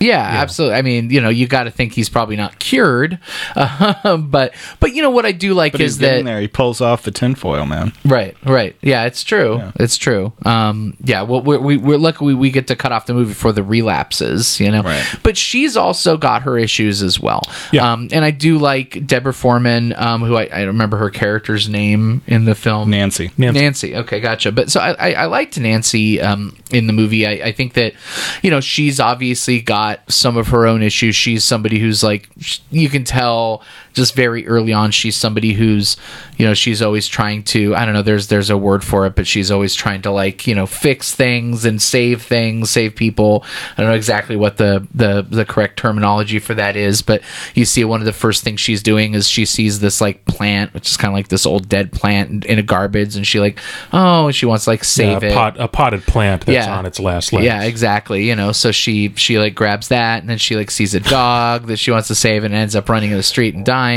Yeah, 0.00 0.20
absolutely. 0.20 0.76
I 0.76 0.82
mean, 0.82 1.10
you 1.10 1.20
know, 1.20 1.28
you 1.28 1.46
got 1.46 1.64
to 1.64 1.70
think 1.70 1.92
he's 1.92 2.08
probably 2.08 2.36
not 2.36 2.58
cured, 2.58 3.18
uh, 3.56 4.16
but 4.18 4.54
but 4.80 4.94
you 4.94 5.02
know 5.02 5.10
what 5.10 5.26
I 5.26 5.32
do 5.32 5.54
like 5.54 5.72
But 5.72 5.80
is 5.80 5.98
that 5.98 6.24
there. 6.24 6.40
He 6.40 6.48
pulls 6.48 6.80
off 6.80 7.02
the 7.02 7.10
tinfoil, 7.10 7.66
man. 7.66 7.92
right, 8.04 8.36
right. 8.44 8.76
Yeah, 8.80 9.04
it's 9.04 9.24
true. 9.24 9.56
Yeah. 9.56 9.72
It's 9.76 9.96
true. 9.96 10.32
Um, 10.44 10.96
yeah. 11.02 11.22
Well, 11.22 11.42
we're, 11.42 11.58
we, 11.58 11.76
we're 11.76 11.98
lucky 11.98 12.24
we, 12.24 12.34
we 12.34 12.50
get 12.50 12.66
to 12.68 12.76
cut 12.76 12.92
off 12.92 13.06
the 13.06 13.14
movie 13.14 13.34
for 13.34 13.52
the 13.52 13.62
relapses, 13.62 14.60
you 14.60 14.70
know. 14.70 14.82
Right. 14.82 15.04
But 15.22 15.36
she's 15.36 15.76
also 15.76 16.16
got 16.16 16.42
her 16.42 16.58
issues 16.58 17.02
as 17.02 17.18
well. 17.20 17.42
Yeah. 17.72 17.92
Um, 17.92 18.08
and 18.12 18.24
I 18.24 18.30
do 18.30 18.58
like 18.58 19.06
Deborah 19.06 19.34
Foreman, 19.34 19.94
um, 19.96 20.22
who 20.22 20.36
I, 20.36 20.46
I 20.46 20.62
remember 20.62 20.96
her 20.98 21.10
character's 21.10 21.68
name 21.68 22.22
in 22.26 22.44
the 22.44 22.54
film. 22.54 22.90
Nancy. 22.90 23.30
Nancy. 23.36 23.60
Nancy. 23.60 23.96
Okay, 23.96 24.20
gotcha. 24.20 24.52
But 24.52 24.70
so 24.70 24.80
I, 24.80 24.92
I, 24.92 25.12
I 25.12 25.24
liked 25.26 25.58
Nancy 25.58 26.20
um, 26.20 26.56
in 26.70 26.86
the 26.86 26.92
movie. 26.92 27.26
I, 27.26 27.48
I 27.48 27.52
think 27.52 27.74
that, 27.74 27.94
you 28.42 28.50
know, 28.50 28.60
she's 28.60 29.00
obviously 29.00 29.60
got 29.60 29.87
some 30.08 30.36
of 30.36 30.48
her 30.48 30.66
own 30.66 30.82
issues. 30.82 31.16
She's 31.16 31.44
somebody 31.44 31.78
who's 31.78 32.02
like, 32.02 32.28
you 32.70 32.88
can 32.88 33.04
tell 33.04 33.62
just 33.98 34.14
very 34.14 34.46
early 34.46 34.72
on, 34.72 34.90
she's 34.90 35.16
somebody 35.16 35.52
who's, 35.52 35.96
you 36.38 36.46
know, 36.46 36.54
she's 36.54 36.80
always 36.80 37.06
trying 37.06 37.42
to. 37.44 37.74
I 37.76 37.84
don't 37.84 37.92
know. 37.94 38.02
There's 38.02 38.28
there's 38.28 38.48
a 38.48 38.56
word 38.56 38.82
for 38.82 39.04
it, 39.06 39.14
but 39.14 39.26
she's 39.26 39.50
always 39.50 39.74
trying 39.74 40.02
to 40.02 40.10
like, 40.10 40.46
you 40.46 40.54
know, 40.54 40.66
fix 40.66 41.14
things 41.14 41.64
and 41.64 41.82
save 41.82 42.22
things, 42.22 42.70
save 42.70 42.94
people. 42.96 43.44
I 43.76 43.82
don't 43.82 43.90
know 43.90 43.96
exactly 43.96 44.36
what 44.36 44.56
the 44.56 44.86
the 44.94 45.26
the 45.28 45.44
correct 45.44 45.78
terminology 45.78 46.38
for 46.38 46.54
that 46.54 46.76
is, 46.76 47.02
but 47.02 47.22
you 47.54 47.64
see 47.64 47.84
one 47.84 48.00
of 48.00 48.06
the 48.06 48.12
first 48.12 48.44
things 48.44 48.60
she's 48.60 48.82
doing 48.82 49.14
is 49.14 49.28
she 49.28 49.44
sees 49.44 49.80
this 49.80 50.00
like 50.00 50.24
plant, 50.26 50.72
which 50.72 50.88
is 50.88 50.96
kind 50.96 51.12
of 51.12 51.14
like 51.14 51.28
this 51.28 51.44
old 51.44 51.68
dead 51.68 51.92
plant 51.92 52.44
in, 52.44 52.58
a 52.58 52.62
garbage, 52.62 53.16
and 53.16 53.26
she 53.26 53.40
like, 53.40 53.58
oh, 53.92 54.30
she 54.30 54.46
wants 54.46 54.64
to 54.64 54.70
like 54.70 54.84
save 54.84 55.22
a 55.22 55.26
it. 55.26 55.34
pot 55.34 55.56
a 55.58 55.66
potted 55.68 56.02
plant 56.04 56.46
that's 56.46 56.66
Yeah. 56.66 56.76
on 56.78 56.86
its 56.86 57.00
last 57.00 57.32
legs. 57.32 57.44
Yeah, 57.44 57.62
exactly. 57.64 58.28
You 58.28 58.36
know, 58.36 58.52
so 58.52 58.70
she 58.72 59.12
she 59.16 59.38
like 59.38 59.54
grabs 59.54 59.88
that, 59.88 60.20
and 60.20 60.30
then 60.30 60.38
she 60.38 60.54
like 60.56 60.70
sees 60.70 60.94
a 60.94 61.00
dog 61.00 61.66
that 61.66 61.78
she 61.78 61.90
wants 61.90 62.08
to 62.08 62.14
save, 62.14 62.44
and 62.44 62.54
ends 62.54 62.76
up 62.76 62.88
running 62.88 63.10
in 63.10 63.16
the 63.16 63.22
street 63.22 63.54
and 63.54 63.64
dying. 63.64 63.87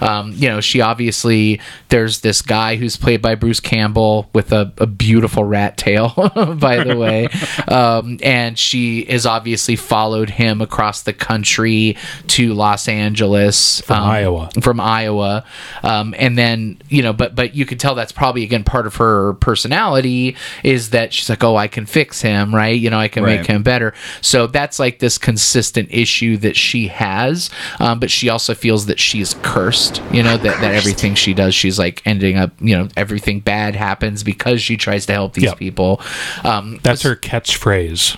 Um, 0.00 0.32
you 0.34 0.48
know, 0.48 0.60
she 0.60 0.80
obviously 0.80 1.60
there's 1.88 2.20
this 2.20 2.42
guy 2.42 2.76
who's 2.76 2.96
played 2.96 3.22
by 3.22 3.34
Bruce 3.34 3.60
Campbell 3.60 4.28
with 4.32 4.52
a, 4.52 4.72
a 4.78 4.86
beautiful 4.86 5.44
rat 5.44 5.76
tail, 5.76 6.10
by 6.60 6.82
the 6.82 6.96
way, 6.96 7.28
um, 7.68 8.18
and 8.22 8.58
she 8.58 9.00
is 9.00 9.26
obviously 9.26 9.76
followed 9.76 10.30
him 10.30 10.60
across 10.60 11.02
the 11.02 11.12
country 11.12 11.96
to 12.28 12.54
Los 12.54 12.88
Angeles 12.88 13.80
From 13.82 14.02
Iowa. 14.02 14.50
from 14.60 14.80
Iowa, 14.80 15.44
um, 15.82 16.14
and 16.18 16.36
then 16.36 16.80
you 16.88 17.02
know, 17.02 17.12
but 17.12 17.34
but 17.34 17.54
you 17.54 17.66
could 17.66 17.80
tell 17.80 17.94
that's 17.94 18.12
probably 18.12 18.42
again 18.42 18.64
part 18.64 18.86
of 18.86 18.96
her 18.96 19.34
personality 19.34 20.36
is 20.62 20.90
that 20.90 21.12
she's 21.12 21.28
like, 21.28 21.42
oh, 21.44 21.56
I 21.56 21.68
can 21.68 21.86
fix 21.86 22.20
him, 22.20 22.54
right? 22.54 22.78
You 22.78 22.90
know, 22.90 22.98
I 22.98 23.08
can 23.08 23.24
make 23.24 23.46
him 23.46 23.62
better. 23.62 23.94
So 24.20 24.46
that's 24.46 24.78
like 24.78 24.98
this 24.98 25.18
consistent 25.18 25.88
issue 25.90 26.36
that 26.38 26.56
she 26.56 26.88
has, 26.88 27.50
um, 27.78 28.00
but 28.00 28.10
she 28.10 28.28
also 28.28 28.54
feels 28.54 28.86
that 28.86 28.98
she's 29.10 29.34
cursed. 29.42 30.00
You 30.12 30.22
know, 30.22 30.36
that 30.36 30.60
that 30.60 30.74
everything 30.74 31.14
she 31.14 31.34
does, 31.34 31.54
she's 31.54 31.78
like 31.78 32.02
ending 32.06 32.36
up, 32.36 32.52
you 32.60 32.76
know, 32.76 32.88
everything 32.96 33.40
bad 33.40 33.74
happens 33.74 34.22
because 34.22 34.62
she 34.62 34.76
tries 34.76 35.06
to 35.06 35.12
help 35.12 35.34
these 35.34 35.44
Yep. 35.44 35.58
people. 35.58 36.00
Um, 36.44 36.78
That's 36.82 37.02
her 37.02 37.16
catchphrase. 37.16 38.16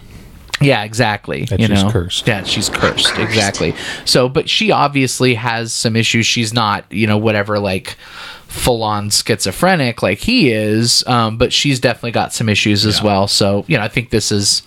yeah, 0.60 0.84
exactly. 0.84 1.44
That 1.46 1.58
you 1.60 1.66
she's 1.66 1.82
know, 1.82 1.90
cursed. 1.90 2.26
Yeah, 2.28 2.44
she's 2.44 2.68
cursed. 2.68 3.18
Exactly. 3.18 3.74
So, 4.04 4.28
but 4.28 4.48
she 4.48 4.70
obviously 4.70 5.34
has 5.34 5.72
some 5.72 5.96
issues. 5.96 6.26
She's 6.26 6.52
not, 6.52 6.84
you 6.90 7.06
know, 7.06 7.18
whatever 7.18 7.58
like 7.58 7.96
full 8.46 8.82
on 8.82 9.08
schizophrenic 9.10 10.02
like 10.02 10.18
he 10.18 10.52
is, 10.52 11.02
um, 11.06 11.38
but 11.38 11.52
she's 11.52 11.80
definitely 11.80 12.10
got 12.12 12.32
some 12.34 12.48
issues 12.50 12.84
as 12.84 13.02
well. 13.02 13.26
So, 13.26 13.64
you 13.66 13.76
know, 13.78 13.82
I 13.82 13.88
think 13.88 14.10
this 14.10 14.30
is, 14.30 14.62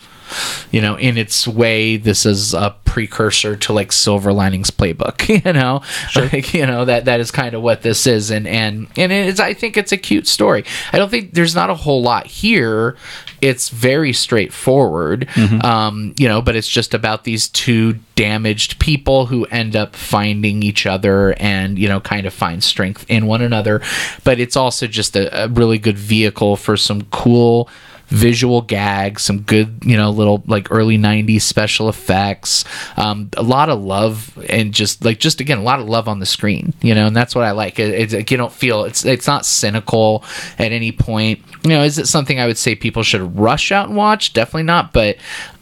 you 0.72 0.82
know, 0.82 0.96
in 0.96 1.18
its 1.18 1.48
way, 1.48 1.98
this 1.98 2.26
is 2.26 2.54
a 2.54 2.76
precursor 2.86 3.56
to 3.58 3.74
like 3.74 3.92
Silver 3.92 4.32
Linings 4.32 4.72
Playbook. 4.72 5.24
You 5.46 5.54
know, 5.54 5.82
like, 6.16 6.54
you 6.54 6.66
know 6.66 6.86
that 6.86 7.06
that 7.06 7.20
is 7.20 7.30
kind 7.30 7.54
of 7.56 7.62
what 7.62 7.82
this 7.82 8.08
is, 8.08 8.32
and 8.32 8.48
and 8.48 8.88
and 8.96 9.12
it's. 9.12 9.40
I 9.40 9.54
think 9.54 9.76
it's 9.76 9.92
a 9.92 9.98
cute 9.98 10.28
story. 10.28 10.64
I 10.94 10.98
don't 10.98 11.10
think 11.10 11.34
there's 11.34 11.54
not 11.54 11.70
a 11.70 11.76
whole 11.76 12.02
lot 12.02 12.26
here. 12.26 12.96
It's 13.42 13.70
very 13.70 14.14
straightforward, 14.14 15.28
um, 15.64 16.16
you 16.18 16.28
know, 16.28 16.42
but 16.42 16.56
it's 16.56 16.70
just 16.70 16.94
about 16.94 17.26
these 17.26 17.48
two 17.50 18.00
damaged 18.16 18.80
people 18.80 19.26
who 19.26 19.46
end 19.46 19.76
up 19.76 19.96
finding 19.96 20.64
each 20.64 20.86
other 20.86 21.34
and 21.34 21.78
you 21.78 21.88
know 21.88 22.00
kind 22.00 22.26
of 22.26 22.34
find 22.34 22.64
strength 22.64 23.06
in 23.10 23.28
one 23.28 23.42
another. 23.42 23.82
But 24.24 24.40
it's 24.40 24.56
also 24.56 24.88
just 24.88 25.16
a, 25.16 25.44
a 25.44 25.48
really 25.50 25.78
good 25.78 25.98
vehicle 25.98 26.56
for 26.56 26.78
some 26.78 27.04
cool 27.12 27.70
visual 28.08 28.62
gags, 28.62 29.24
some 29.24 29.42
good, 29.42 29.80
you 29.84 29.98
know, 29.98 30.10
little 30.10 30.44
like 30.48 30.72
early 30.72 30.98
90s 30.98 31.42
special 31.42 31.90
effects, 31.90 32.64
um, 32.98 33.30
a 33.38 33.44
lot 33.44 33.70
of 33.70 33.82
love 33.82 34.38
and 34.50 34.74
just 34.74 35.04
like 35.04 35.20
just 35.20 35.42
again 35.42 35.58
a 35.58 35.64
lot 35.64 35.80
of 35.80 35.88
love 35.88 36.08
on 36.08 36.20
the 36.20 36.26
screen, 36.26 36.74
you 36.82 36.94
know, 36.94 37.08
and 37.08 37.16
that's 37.16 37.36
what 37.36 37.44
I 37.44 37.52
like. 37.52 37.80
It, 37.80 37.94
it's 37.94 38.14
like 38.14 38.32
you 38.32 38.38
don't 38.38 38.54
feel 38.54 38.84
it's 38.84 39.06
it's 39.06 39.28
not 39.28 39.46
cynical 39.46 40.24
at 40.60 40.72
any 40.72 40.92
point. 40.92 41.42
You 41.64 41.70
know, 41.70 41.84
is 41.84 41.98
it 41.98 42.08
something 42.08 42.40
I 42.40 42.48
would 42.48 42.58
say 42.58 42.76
people 42.76 43.04
should 43.04 43.38
rush 43.38 43.72
out 43.72 43.88
and 43.88 43.98
watch? 43.98 44.34
Definitely 44.34 44.64
not, 44.64 44.94
but 44.94 45.18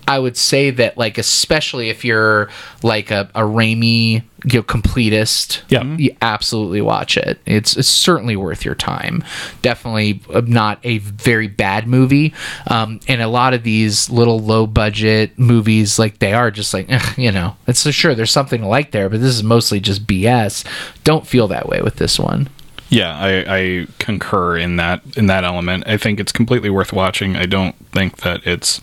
I 0.08 0.20
would 0.20 0.36
say 0.38 0.70
that 0.72 0.98
like 0.98 1.18
especially 1.18 1.90
if 1.90 2.04
you're 2.04 2.50
like 2.82 3.10
a, 3.12 3.30
a 3.34 3.42
Raimi 3.42 4.24
you 4.46 4.60
know, 4.60 4.64
completist, 4.64 5.62
Yeah. 5.70 5.84
you 5.98 6.16
absolutely 6.22 6.82
watch 6.82 7.16
it. 7.16 7.40
It's, 7.46 7.78
it's 7.78 7.88
certainly 7.88 8.36
worth 8.36 8.66
your 8.66 8.76
time. 8.76 9.24
Definitely 9.62 10.22
uh, 10.34 10.42
not 10.46 10.80
a 10.84 10.98
very 10.98 11.48
bad 11.48 11.88
movie. 11.88 12.34
Um, 12.68 13.00
and 13.08 13.22
a 13.22 13.28
lot 13.30 13.54
of 13.54 13.64
these 13.64 14.10
little 14.10 14.40
low 14.40 14.68
budget 14.68 15.40
movies, 15.40 15.98
like 15.98 16.20
they 16.20 16.34
are 16.34 16.52
just 16.52 16.74
like, 16.74 16.92
eh, 16.92 17.14
you 17.16 17.32
know, 17.32 17.56
it's 17.68 17.80
so 17.80 17.92
sure 17.92 18.14
there's 18.16 18.32
something 18.32 18.62
to 18.62 18.68
like 18.68 18.92
there, 18.92 19.08
but 19.10 19.22
this 19.22 19.34
is 19.34 19.44
mostly 19.44 19.80
just 19.80 20.06
BS. 20.06 20.66
Don't 21.06 21.26
feel 21.26 21.48
that 21.48 21.70
way 21.70 21.82
with 21.82 21.96
this 21.96 22.20
one. 22.20 22.50
Yeah, 22.90 23.18
I, 23.18 23.58
I 23.58 23.88
concur 24.00 24.58
in 24.58 24.76
that 24.76 25.02
in 25.18 25.26
that 25.28 25.44
element. 25.44 25.86
I 25.88 25.98
think 25.98 26.20
it's 26.20 26.32
completely 26.32 26.70
worth 26.70 26.94
watching. 26.94 27.36
I 27.36 27.46
don't 27.48 27.76
think 27.92 28.18
that 28.18 28.46
it's 28.46 28.82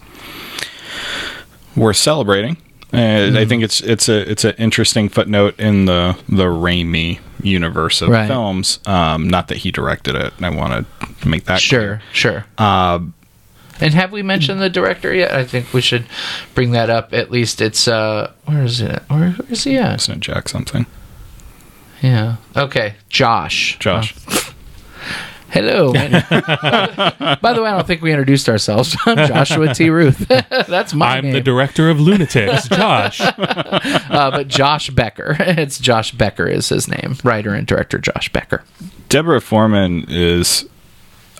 worth 1.77 1.97
celebrating. 1.97 2.57
Uh, 2.93 3.31
I 3.37 3.45
think 3.45 3.63
it's 3.63 3.81
it's 3.83 4.09
a 4.09 4.29
it's 4.29 4.45
an 4.45 4.55
interesting 4.59 5.09
footnote 5.09 5.59
in 5.61 5.85
the 5.85 6.19
the 6.29 6.45
Raimi 6.47 7.21
universe 7.43 8.03
of 8.03 8.09
Right. 8.09 8.27
films. 8.27 8.81
Um, 8.85 9.29
not 9.29 9.47
that 9.49 9.59
he 9.59 9.71
directed 9.71 10.17
it. 10.17 10.33
and 10.37 10.45
I 10.47 10.51
want 10.51 10.87
to 11.21 11.29
make 11.29 11.45
that 11.45 11.61
Sure, 11.61 12.03
sure. 12.13 12.47
Uh, 12.59 12.99
and 13.81 13.95
have 13.95 14.11
we 14.13 14.23
mentioned 14.23 14.61
the 14.61 14.69
director 14.69 15.15
yet? 15.15 15.33
I 15.33 15.45
think 15.45 15.73
we 15.73 15.81
should 15.81 16.05
bring 16.55 16.73
that 16.73 16.91
up. 16.91 17.15
At 17.15 17.31
least 17.31 17.61
it's 17.61 17.87
uh, 17.87 18.33
where 18.45 18.65
is 18.65 18.81
it? 18.81 19.03
Where, 19.09 19.31
where 19.31 19.51
is 19.53 19.65
he 19.65 19.77
at? 19.79 20.01
Isn't 20.03 20.17
it 20.17 20.21
Jack 20.21 20.49
something? 20.49 20.85
Yeah. 22.03 22.37
Okay, 22.57 22.95
Josh. 23.09 23.79
Josh. 23.79 24.15
Hello. 25.51 25.93
By 25.93 27.53
the 27.53 27.61
way, 27.63 27.69
I 27.69 27.73
don't 27.77 27.87
think 27.87 28.03
we 28.03 28.13
introduced 28.13 28.49
ourselves. 28.49 28.97
I'm 29.07 29.17
Joshua 29.29 29.75
T. 29.75 29.91
Ruth. 29.91 30.19
That's 30.29 30.95
my 30.95 31.17
I'm 31.17 31.25
name. 31.25 31.33
the 31.33 31.41
director 31.41 31.91
of 31.91 31.99
Lunatics, 31.99 32.69
Josh. 32.69 33.21
uh, 33.21 34.31
but 34.31 34.47
Josh 34.49 34.91
Becker. 34.91 35.37
It's 35.41 35.79
Josh 35.81 36.13
Becker 36.13 36.47
is 36.47 36.69
his 36.69 36.87
name. 36.89 37.17
Writer 37.25 37.53
and 37.55 37.67
director 37.67 37.99
Josh 37.99 38.33
Becker. 38.33 38.63
Deborah 39.09 39.41
Foreman 39.41 40.05
is. 40.09 40.67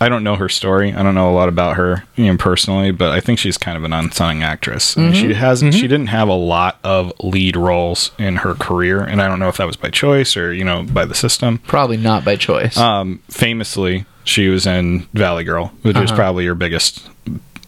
I 0.01 0.09
don't 0.09 0.25
know 0.25 0.37
her 0.37 0.49
story. 0.49 0.95
I 0.95 1.03
don't 1.03 1.15
know 1.15 1.31
a 1.31 1.35
lot 1.37 1.49
about 1.51 1.77
her 1.77 2.05
you 2.17 2.27
know, 2.27 2.37
personally, 2.39 2.91
but 2.91 3.11
I 3.11 3.21
think 3.21 3.39
she's 3.39 3.59
kind 3.59 3.77
of 3.77 3.85
an 3.85 3.93
unsung 3.93 4.43
actress. 4.43 4.97
I 4.97 5.03
mean, 5.03 5.13
she 5.13 5.35
hasn't. 5.35 5.75
she 5.75 5.83
didn't 5.83 6.07
have 6.07 6.29
a 6.29 6.33
lot 6.35 6.79
of 6.83 7.13
lead 7.21 7.55
roles 7.57 8.11
in 8.19 8.37
her 8.37 8.55
career, 8.55 9.03
and 9.03 9.21
I 9.21 9.29
don't 9.29 9.39
know 9.39 9.49
if 9.49 9.59
that 9.59 9.67
was 9.67 9.77
by 9.77 9.91
choice 9.91 10.37
or 10.37 10.53
you 10.55 10.65
know 10.65 10.85
by 10.85 11.05
the 11.05 11.15
system. 11.15 11.59
Probably 11.59 11.99
not 11.99 12.25
by 12.25 12.37
choice. 12.37 12.79
Um, 12.79 13.23
famously, 13.29 14.07
she 14.25 14.49
was 14.49 14.67
in 14.67 15.01
Valley 15.13 15.45
Girl, 15.45 15.67
which 15.83 15.97
is 15.99 16.11
probably 16.13 16.47
her 16.47 16.55
biggest 16.55 17.07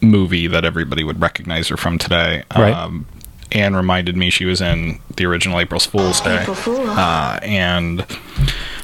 movie 0.01 0.47
that 0.47 0.65
everybody 0.65 1.05
would 1.05 1.21
recognize 1.21 1.69
her 1.69 1.77
from 1.77 1.99
today. 1.99 2.43
Right. 2.57 2.75
Um, 2.75 3.07
Anne 3.53 3.77
reminded 3.77 4.17
me 4.17 4.31
she 4.31 4.47
was 4.47 4.63
in 4.63 4.99
the 5.17 5.27
original 5.27 5.61
April 5.61 5.79
Fool's 5.79 6.21
Day, 6.23 6.41
April 6.41 6.55
Fool. 6.57 6.89
uh, 6.89 7.39
and 7.43 8.07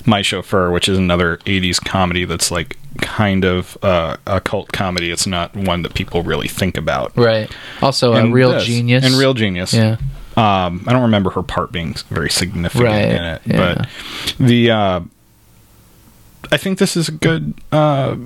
My 0.05 0.21
Chauffeur, 0.21 0.71
which 0.71 0.89
is 0.91 0.99
another 0.99 1.39
'80s 1.39 1.83
comedy 1.83 2.27
that's 2.27 2.51
like 2.51 2.77
kind 3.01 3.45
of 3.45 3.77
uh, 3.83 4.17
a 4.27 4.41
cult 4.41 4.73
comedy. 4.73 5.11
It's 5.11 5.27
not 5.27 5.55
one 5.57 5.83
that 5.83 5.95
people 5.95 6.23
really 6.23 6.49
think 6.49 6.77
about. 6.77 7.17
right. 7.17 7.51
Also, 7.83 8.13
a 8.15 8.31
real 8.31 8.53
this- 8.53 8.65
genius. 8.65 9.05
and 9.05 9.15
real 9.15 9.35
genius. 9.35 9.73
Yeah. 9.75 9.97
Um, 10.37 10.85
I 10.87 10.93
don't 10.93 11.03
remember 11.03 11.31
her 11.31 11.43
part 11.43 11.73
being 11.73 11.95
very 12.11 12.31
significant 12.31 12.85
Right, 12.85 13.09
in 13.09 13.25
it, 13.25 13.43
yeah. 13.45 13.57
but 13.75 13.89
the 14.39 14.71
uh, 14.71 15.01
I 16.53 16.57
think 16.57 16.79
this 16.79 16.97
is 16.97 17.09
a 17.09 17.13
good. 17.13 17.55
Uh, 17.73 18.17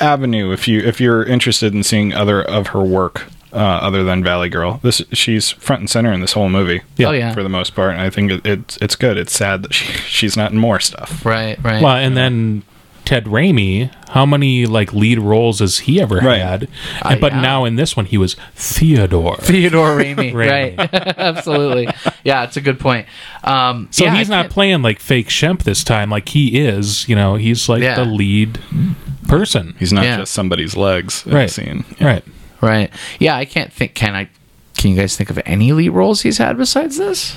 avenue 0.00 0.50
if 0.52 0.66
you 0.66 0.80
if 0.80 1.00
you're 1.00 1.22
interested 1.22 1.74
in 1.74 1.82
seeing 1.82 2.12
other 2.14 2.42
of 2.42 2.68
her 2.68 2.82
work 2.82 3.26
uh, 3.52 3.56
other 3.56 4.02
than 4.04 4.22
Valley 4.24 4.48
Girl. 4.48 4.80
This 4.82 5.02
she's 5.12 5.50
front 5.50 5.80
and 5.80 5.90
center 5.90 6.12
in 6.12 6.20
this 6.20 6.32
whole 6.32 6.48
movie. 6.48 6.82
Yeah. 6.96 7.08
Oh, 7.08 7.12
yeah. 7.12 7.34
for 7.34 7.42
the 7.42 7.48
most 7.48 7.74
part, 7.74 7.92
and 7.92 8.00
I 8.00 8.10
think 8.10 8.30
it, 8.32 8.46
it's 8.46 8.76
it's 8.78 8.96
good. 8.96 9.16
It's 9.16 9.32
sad 9.32 9.62
that 9.64 9.74
she, 9.74 9.92
she's 10.06 10.36
not 10.36 10.52
in 10.52 10.58
more 10.58 10.80
stuff. 10.80 11.24
Right, 11.24 11.62
right. 11.62 11.82
Well, 11.82 11.96
and 11.96 12.16
then 12.16 12.62
Ted 13.04 13.24
Raimi, 13.24 13.92
how 14.10 14.24
many 14.24 14.64
like 14.64 14.92
lead 14.94 15.18
roles 15.18 15.58
has 15.58 15.80
he 15.80 16.00
ever 16.00 16.16
Right. 16.18 16.40
had? 16.40 16.68
Uh, 17.02 17.16
but 17.16 17.32
yeah. 17.32 17.40
now 17.40 17.64
in 17.64 17.74
this 17.76 17.96
one, 17.96 18.06
he 18.06 18.16
was 18.16 18.36
Theodore. 18.54 19.36
Theodore 19.38 19.96
Raimi, 19.98 20.32
Raimi. 20.32 20.78
right? 20.78 20.94
Absolutely. 21.18 21.88
Yeah, 22.22 22.44
it's 22.44 22.56
a 22.56 22.60
good 22.60 22.78
point. 22.78 23.06
Um, 23.42 23.88
So 23.90 24.04
yeah, 24.04 24.14
he's 24.16 24.30
I 24.30 24.36
not 24.36 24.42
can't- 24.44 24.52
playing 24.52 24.82
like 24.82 25.00
fake 25.00 25.28
Shemp 25.28 25.64
this 25.64 25.82
time. 25.82 26.10
Like 26.10 26.28
he 26.28 26.60
is, 26.60 27.08
you 27.08 27.16
know, 27.16 27.34
he's 27.34 27.68
like 27.68 27.82
Yeah. 27.82 27.96
the 27.96 28.04
lead 28.04 28.60
person. 29.28 29.74
He's 29.78 29.92
not 29.92 30.04
Yeah. 30.04 30.18
just 30.18 30.32
somebody's 30.32 30.76
legs 30.76 31.26
in 31.26 31.32
Right. 31.34 31.48
the 31.48 31.52
scene. 31.52 31.84
Right. 32.00 32.24
Right. 32.62 32.90
Yeah, 33.18 33.36
I 33.36 33.44
can't 33.44 33.72
think. 33.72 33.94
Can 33.94 34.14
I? 34.14 34.28
Can 34.78 34.90
you 34.90 34.96
guys 34.96 35.16
think 35.16 35.30
of 35.30 35.38
any 35.46 35.72
lead 35.72 35.90
roles 35.90 36.22
he's 36.22 36.38
had 36.38 36.56
besides 36.56 36.96
this? 36.98 37.36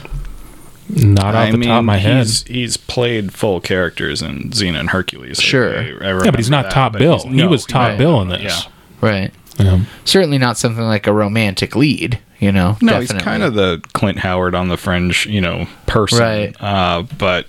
Not 0.89 1.33
off 1.35 1.47
I 1.47 1.51
the 1.51 1.57
mean, 1.57 1.69
top 1.69 1.79
of 1.79 1.85
my 1.85 1.97
head. 1.97 2.17
he's, 2.17 2.43
he's 2.43 2.77
played 2.77 3.33
full 3.33 3.59
characters 3.59 4.21
in 4.21 4.51
Xena 4.51 4.79
and 4.79 4.89
Hercules. 4.91 5.39
Sure. 5.41 5.75
I- 5.77 5.81
I 6.11 6.23
Yeah, 6.23 6.31
but 6.31 6.35
he's 6.37 6.49
not 6.49 6.65
that, 6.65 6.71
top 6.71 6.93
bill. 6.93 7.13
he's- 7.19 7.23
he 7.23 7.29
no, 7.37 7.47
was 7.47 7.65
top 7.65 7.89
right. 7.89 7.97
bill 7.97 8.21
in 8.21 8.29
this. 8.29 8.41
Yeah. 8.43 8.71
Right. 9.01 9.31
Yeah. 9.59 9.79
Certainly 10.05 10.37
not 10.37 10.57
something 10.57 10.83
like 10.83 11.07
a 11.07 11.13
romantic 11.13 11.75
lead. 11.75 12.19
You 12.39 12.51
know. 12.51 12.77
No, 12.81 12.99
he's 12.99 13.11
kind 13.13 13.41
of 13.43 13.53
the 13.55 13.81
Clint 13.93 14.19
Howard 14.19 14.53
on 14.53 14.67
the 14.67 14.77
fringe, 14.77 15.25
you 15.25 15.41
know, 15.41 15.67
person. 15.87 16.19
Right. 16.19 16.55
Uh, 16.61 17.03
but 17.17 17.47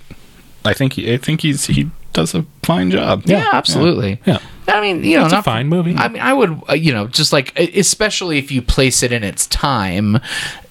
I 0.65 0.73
think 0.73 0.93
he, 0.93 1.13
I 1.13 1.17
think 1.17 1.41
he's 1.41 1.65
he 1.67 1.91
does 2.13 2.33
a 2.33 2.45
fine 2.63 2.89
job. 2.89 3.23
Yeah, 3.25 3.49
absolutely. 3.53 4.19
Yeah. 4.25 4.39
I 4.67 4.81
mean, 4.81 5.03
you 5.03 5.17
know, 5.17 5.25
It's 5.25 5.33
a 5.33 5.37
not 5.37 5.45
fine 5.45 5.67
movie. 5.67 5.95
I 5.95 6.07
mean, 6.09 6.21
I 6.21 6.33
would, 6.33 6.61
uh, 6.69 6.73
you 6.73 6.91
know, 6.91 7.07
just 7.07 7.31
like, 7.31 7.57
especially 7.57 8.37
if 8.37 8.51
you 8.51 8.61
place 8.61 9.01
it 9.01 9.11
in 9.11 9.23
its 9.23 9.47
time, 9.47 10.19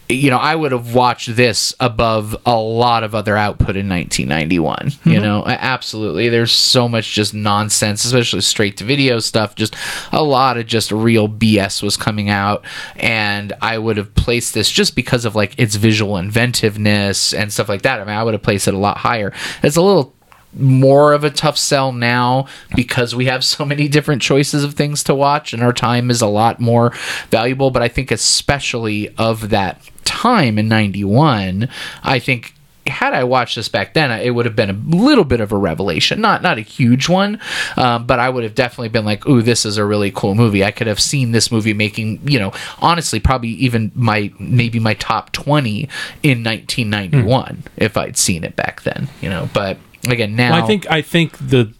you 0.08 0.30
know, 0.30 0.38
I 0.38 0.54
would 0.54 0.72
have 0.72 0.94
watched 0.94 1.34
this 1.34 1.74
above 1.80 2.36
a 2.46 2.56
lot 2.56 3.02
of 3.02 3.14
other 3.14 3.36
output 3.36 3.76
in 3.76 3.88
1991. 3.88 4.76
Mm-hmm. 4.76 5.10
You 5.10 5.20
know, 5.20 5.44
absolutely. 5.46 6.28
There's 6.28 6.52
so 6.52 6.88
much 6.88 7.12
just 7.12 7.34
nonsense, 7.34 8.04
especially 8.04 8.42
straight 8.42 8.76
to 8.76 8.84
video 8.84 9.18
stuff. 9.18 9.56
Just 9.56 9.74
a 10.12 10.22
lot 10.22 10.58
of 10.58 10.66
just 10.66 10.92
real 10.92 11.28
BS 11.28 11.82
was 11.82 11.96
coming 11.96 12.28
out, 12.28 12.64
and 12.96 13.52
I 13.60 13.78
would 13.78 13.96
have 13.96 14.14
placed 14.14 14.54
this 14.54 14.70
just 14.70 14.94
because 14.94 15.24
of 15.24 15.34
like 15.34 15.58
its 15.58 15.74
visual 15.74 16.16
inventiveness 16.18 17.34
and 17.34 17.52
stuff 17.52 17.68
like 17.68 17.82
that. 17.82 18.00
I 18.00 18.04
mean, 18.04 18.16
I 18.16 18.22
would 18.22 18.34
have 18.34 18.42
placed 18.42 18.68
it 18.68 18.74
a 18.74 18.78
lot 18.78 18.98
higher. 18.98 19.32
It's 19.62 19.76
a 19.76 19.82
little 19.82 20.15
more 20.54 21.12
of 21.12 21.24
a 21.24 21.30
tough 21.30 21.58
sell 21.58 21.92
now 21.92 22.46
because 22.74 23.14
we 23.14 23.26
have 23.26 23.44
so 23.44 23.64
many 23.64 23.88
different 23.88 24.22
choices 24.22 24.64
of 24.64 24.74
things 24.74 25.04
to 25.04 25.14
watch 25.14 25.52
and 25.52 25.62
our 25.62 25.72
time 25.72 26.10
is 26.10 26.22
a 26.22 26.26
lot 26.26 26.60
more 26.60 26.92
valuable 27.30 27.70
but 27.70 27.82
i 27.82 27.88
think 27.88 28.10
especially 28.10 29.14
of 29.16 29.50
that 29.50 29.80
time 30.04 30.58
in 30.58 30.66
91 30.66 31.68
i 32.02 32.18
think 32.18 32.54
had 32.88 33.14
I 33.14 33.24
watched 33.24 33.56
this 33.56 33.68
back 33.68 33.94
then, 33.94 34.10
it 34.10 34.30
would 34.30 34.46
have 34.46 34.56
been 34.56 34.70
a 34.70 34.96
little 34.96 35.24
bit 35.24 35.40
of 35.40 35.52
a 35.52 35.56
revelation. 35.56 36.20
Not 36.20 36.42
not 36.42 36.58
a 36.58 36.62
huge 36.62 37.08
one, 37.08 37.40
um, 37.76 38.06
but 38.06 38.18
I 38.18 38.28
would 38.28 38.44
have 38.44 38.54
definitely 38.54 38.88
been 38.88 39.04
like, 39.04 39.26
"Ooh, 39.28 39.42
this 39.42 39.66
is 39.66 39.76
a 39.76 39.84
really 39.84 40.10
cool 40.10 40.34
movie." 40.34 40.64
I 40.64 40.70
could 40.70 40.86
have 40.86 41.00
seen 41.00 41.32
this 41.32 41.50
movie 41.50 41.74
making, 41.74 42.20
you 42.24 42.38
know, 42.38 42.52
honestly, 42.80 43.20
probably 43.20 43.50
even 43.50 43.92
my 43.94 44.32
maybe 44.38 44.78
my 44.78 44.94
top 44.94 45.32
twenty 45.32 45.88
in 46.22 46.42
1991 46.42 47.64
if 47.76 47.96
I'd 47.96 48.16
seen 48.16 48.44
it 48.44 48.56
back 48.56 48.82
then. 48.82 49.08
You 49.20 49.30
know, 49.30 49.48
but 49.52 49.78
again 50.12 50.36
now 50.36 50.52
Well, 50.52 50.64
I 50.64 50.66
think 50.66 50.90
I 50.90 51.02
think 51.02 51.36
the 51.38 51.72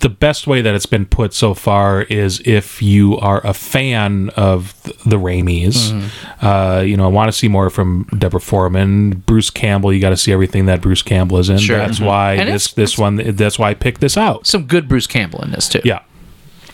the 0.00 0.08
best 0.08 0.46
way 0.46 0.62
that 0.62 0.74
it's 0.74 0.86
been 0.86 1.04
put 1.04 1.34
so 1.34 1.52
far 1.52 2.00
is 2.02 2.40
if 2.46 2.80
you 2.80 3.18
are 3.18 3.46
a 3.46 3.52
fan 3.52 4.30
of 4.30 4.72
the 5.04 5.16
Raimis, 5.18 5.90
Mm-hmm. 5.92 6.46
uh, 6.46 6.80
you 6.80 6.96
know, 6.96 7.04
I 7.04 7.08
want 7.08 7.28
to 7.28 7.32
see 7.32 7.46
more 7.48 7.68
from 7.68 8.04
Deborah 8.16 8.40
Foreman, 8.40 9.18
Bruce 9.26 9.50
Campbell. 9.50 9.92
You 9.92 10.00
got 10.00 10.10
to 10.10 10.16
see 10.16 10.32
everything 10.32 10.64
that 10.64 10.80
Bruce 10.80 11.02
Campbell 11.02 11.36
is 11.38 11.50
in. 11.50 11.58
Sure. 11.58 11.76
That's 11.76 11.98
Mhm. 11.98 12.06
why 12.06 12.32
And 12.36 12.48
this 12.48 12.68
it's- 12.68 12.72
this 12.74 12.96
one. 12.98 13.16
That's 13.16 13.58
why 13.58 13.68
I 13.68 13.74
picked 13.74 14.00
this 14.00 14.16
out. 14.16 14.46
some 14.46 14.64
good 14.64 14.88
Bruce 14.88 15.06
Campbell 15.06 15.42
in 15.42 15.50
this 15.50 15.68
too. 15.68 15.82
Yeah, 15.84 15.98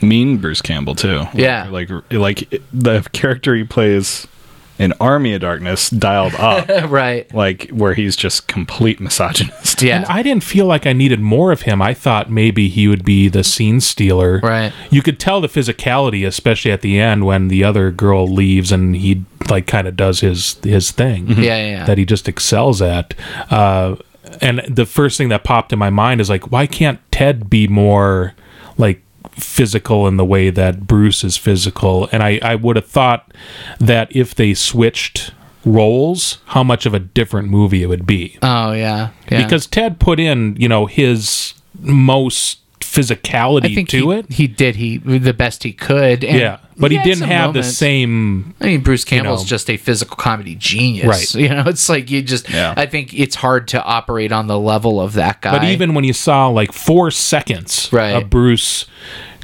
mean 0.00 0.36
Bruce 0.36 0.62
Campbell 0.62 0.94
too. 0.94 1.26
Yeah. 1.34 1.66
like 1.72 1.90
like 2.12 2.62
the 2.72 3.02
character 3.12 3.56
he 3.56 3.64
plays 3.64 4.28
in 4.78 4.92
Army 5.00 5.34
of 5.34 5.40
Darkness 5.42 5.90
dialed 5.90 6.34
up, 6.34 6.68
right. 6.90 7.32
like 7.34 7.68
where 7.70 7.94
he's 7.94 8.16
just 8.16 8.48
complete 8.48 9.00
misogynist. 9.00 9.82
Yeah. 9.82 9.96
and 9.96 10.04
I 10.06 10.22
didn't 10.22 10.44
feel 10.44 10.66
like 10.66 10.86
I 10.86 10.92
needed 10.92 11.20
more 11.20 11.52
of 11.52 11.62
him. 11.62 11.80
I 11.82 11.94
thought 11.94 12.30
maybe 12.30 12.68
he 12.68 12.88
would 12.88 13.04
be 13.04 13.28
the 13.28 13.44
scene 13.44 13.80
stealer. 13.80 14.40
Right. 14.42 14.72
You 14.90 15.02
could 15.02 15.20
tell 15.20 15.40
the 15.40 15.48
physicality, 15.48 16.26
especially 16.26 16.72
at 16.72 16.80
the 16.80 16.98
end 16.98 17.26
when 17.26 17.48
the 17.48 17.62
other 17.64 17.90
girl 17.90 18.26
leaves 18.26 18.72
and 18.72 18.96
he 18.96 19.24
like 19.48 19.66
kind 19.66 19.86
of 19.86 19.96
does 19.96 20.20
his 20.20 20.54
his 20.62 20.90
thing. 20.90 21.28
yeah, 21.28 21.42
yeah, 21.42 21.66
yeah. 21.66 21.84
that 21.84 21.98
he 21.98 22.04
just 22.04 22.28
excels 22.28 22.80
at. 22.80 23.14
Uh, 23.50 23.96
and 24.40 24.60
the 24.68 24.86
first 24.86 25.18
thing 25.18 25.28
that 25.28 25.44
popped 25.44 25.72
in 25.72 25.78
my 25.78 25.90
mind 25.90 26.20
is 26.20 26.30
like, 26.30 26.50
why 26.50 26.66
can't 26.66 26.98
Ted 27.12 27.50
be 27.50 27.68
more 27.68 28.34
like 28.78 29.02
physical 29.32 30.06
in 30.06 30.16
the 30.16 30.24
way 30.24 30.50
that 30.50 30.86
Bruce 30.86 31.24
is 31.24 31.36
physical? 31.36 32.08
And 32.12 32.22
I, 32.22 32.38
I 32.42 32.54
would 32.54 32.76
have 32.76 32.86
thought 32.86 33.32
that 33.78 34.14
if 34.14 34.34
they 34.34 34.54
switched 34.54 35.32
roles, 35.64 36.38
how 36.46 36.62
much 36.62 36.86
of 36.86 36.94
a 36.94 36.98
different 36.98 37.48
movie 37.48 37.82
it 37.82 37.86
would 37.86 38.06
be. 38.06 38.38
oh 38.42 38.72
yeah. 38.72 39.10
yeah. 39.30 39.42
Because 39.42 39.66
Ted 39.66 40.00
put 40.00 40.18
in, 40.18 40.56
you 40.56 40.68
know, 40.68 40.86
his 40.86 41.54
most 41.80 42.58
physicality 42.82 43.70
I 43.70 43.74
think 43.74 43.88
to 43.90 44.10
he, 44.10 44.16
it. 44.18 44.32
he 44.32 44.46
did 44.46 44.76
he 44.76 44.98
the 44.98 45.32
best 45.32 45.62
he 45.62 45.72
could. 45.72 46.22
And 46.24 46.38
yeah. 46.38 46.58
But 46.76 46.90
he 46.90 46.96
had 46.96 47.04
didn't 47.04 47.18
some 47.20 47.28
have 47.28 47.54
the 47.54 47.62
same 47.62 48.54
I 48.60 48.66
mean, 48.66 48.80
Bruce 48.82 49.04
Campbell's 49.04 49.42
know. 49.42 49.46
just 49.46 49.70
a 49.70 49.76
physical 49.76 50.16
comedy 50.16 50.54
genius, 50.54 51.06
Right. 51.06 51.34
You 51.42 51.48
know, 51.50 51.64
it's 51.66 51.88
like 51.88 52.10
you 52.10 52.22
just. 52.22 52.48
Yeah. 52.50 52.74
I 52.76 52.86
think 52.86 53.14
it's 53.14 53.36
hard 53.36 53.68
to 53.68 53.82
operate 53.82 54.32
on 54.32 54.46
the 54.46 54.58
level 54.58 55.00
of 55.00 55.12
that 55.14 55.40
guy. 55.42 55.52
But 55.52 55.64
even 55.64 55.94
when 55.94 56.04
you 56.04 56.12
saw 56.12 56.48
like 56.48 56.72
four 56.72 57.10
seconds 57.10 57.88
Right. 57.92 58.10
of 58.10 58.28
Bruce 58.30 58.86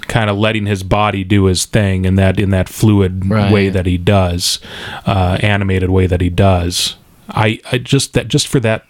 kind 0.03 0.31
of 0.31 0.39
letting 0.39 0.65
his 0.67 0.83
body 0.83 1.23
do 1.23 1.45
his 1.45 1.67
thing 1.67 2.05
in 2.07 2.15
that 2.17 2.41
in 2.41 2.51
that 2.51 2.69
fluid 2.69 3.29
Right. 3.29 3.53
way 3.53 3.69
that 3.69 3.85
he 3.87 3.99
does, 3.99 4.59
uh, 5.07 5.39
animated 5.41 5.91
way 5.91 6.07
that 6.07 6.21
he 6.23 6.31
does, 6.31 6.97
I, 7.29 7.61
I 7.71 7.77
just 7.79 8.15
that 8.15 8.29
just 8.29 8.49
for 8.49 8.59
that 8.61 8.85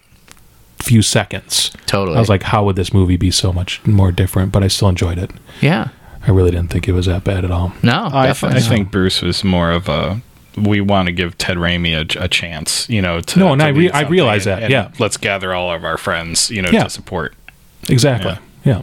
few 0.81 1.01
seconds, 1.01 1.71
Totally. 1.85 2.17
I 2.17 2.19
was 2.19 2.29
like, 2.29 2.43
how 2.43 2.63
would 2.65 2.75
this 2.75 2.93
movie 2.93 3.17
be 3.17 3.31
so 3.31 3.51
much 3.53 3.85
more 3.85 4.11
different? 4.11 4.51
But 4.51 4.63
I 4.63 4.67
still 4.67 4.89
enjoyed 4.89 5.17
it. 5.17 5.31
yeah, 5.61 5.89
I 6.27 6.31
really 6.31 6.51
didn't 6.51 6.69
think 6.69 6.87
it 6.87 6.93
was 6.93 7.05
that 7.07 7.23
bad 7.23 7.43
at 7.45 7.51
all. 7.51 7.73
no, 7.83 8.09
I, 8.11 8.31
th- 8.33 8.43
I 8.53 8.59
think 8.59 8.91
Bruce 8.91 9.21
was 9.21 9.43
more 9.43 9.71
of 9.71 9.87
a. 9.89 10.21
We 10.57 10.81
want 10.81 11.05
to 11.05 11.11
give 11.13 11.37
Ted 11.37 11.57
Raimi 11.57 11.93
a, 11.95 12.23
a 12.23 12.27
chance, 12.27 12.89
you 12.89 13.01
know. 13.01 13.21
To, 13.21 13.39
No, 13.39 13.53
and 13.53 13.61
to 13.61 13.65
I 13.65 13.69
re- 13.69 13.91
I 13.91 14.01
realize 14.01 14.45
and- 14.47 14.57
that, 14.57 14.63
and 14.63 14.71
yeah. 14.71 14.91
let's 14.99 15.15
gather 15.17 15.53
all 15.53 15.71
of 15.71 15.83
our 15.85 15.97
friends, 15.97 16.49
you 16.49 16.61
know, 16.61 16.69
Yeah. 16.71 16.83
to 16.85 16.89
support. 16.89 17.33
Exactly. 17.87 18.37
Yeah. 18.65 18.81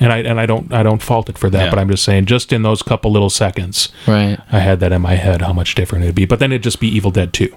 And 0.00 0.12
I 0.12 0.18
and 0.18 0.38
I 0.40 0.46
don't 0.46 0.72
I 0.72 0.82
don't 0.84 1.02
fault 1.02 1.28
it 1.28 1.36
for 1.36 1.50
that, 1.50 1.64
Yeah. 1.64 1.70
but 1.70 1.78
I'm 1.78 1.90
just 1.90 2.04
saying, 2.04 2.26
just 2.26 2.52
in 2.52 2.62
those 2.62 2.82
couple 2.82 3.10
little 3.10 3.30
seconds, 3.30 3.88
right. 4.06 4.38
I 4.52 4.60
had 4.60 4.78
that 4.80 4.92
in 4.92 5.02
my 5.02 5.16
head 5.16 5.42
how 5.42 5.52
much 5.52 5.74
different 5.74 6.04
it'd 6.04 6.14
be. 6.14 6.24
But 6.24 6.38
then 6.38 6.52
it'd 6.52 6.62
just 6.62 6.78
be 6.80 6.86
Evil 6.88 7.10
Dead 7.10 7.32
Two. 7.32 7.54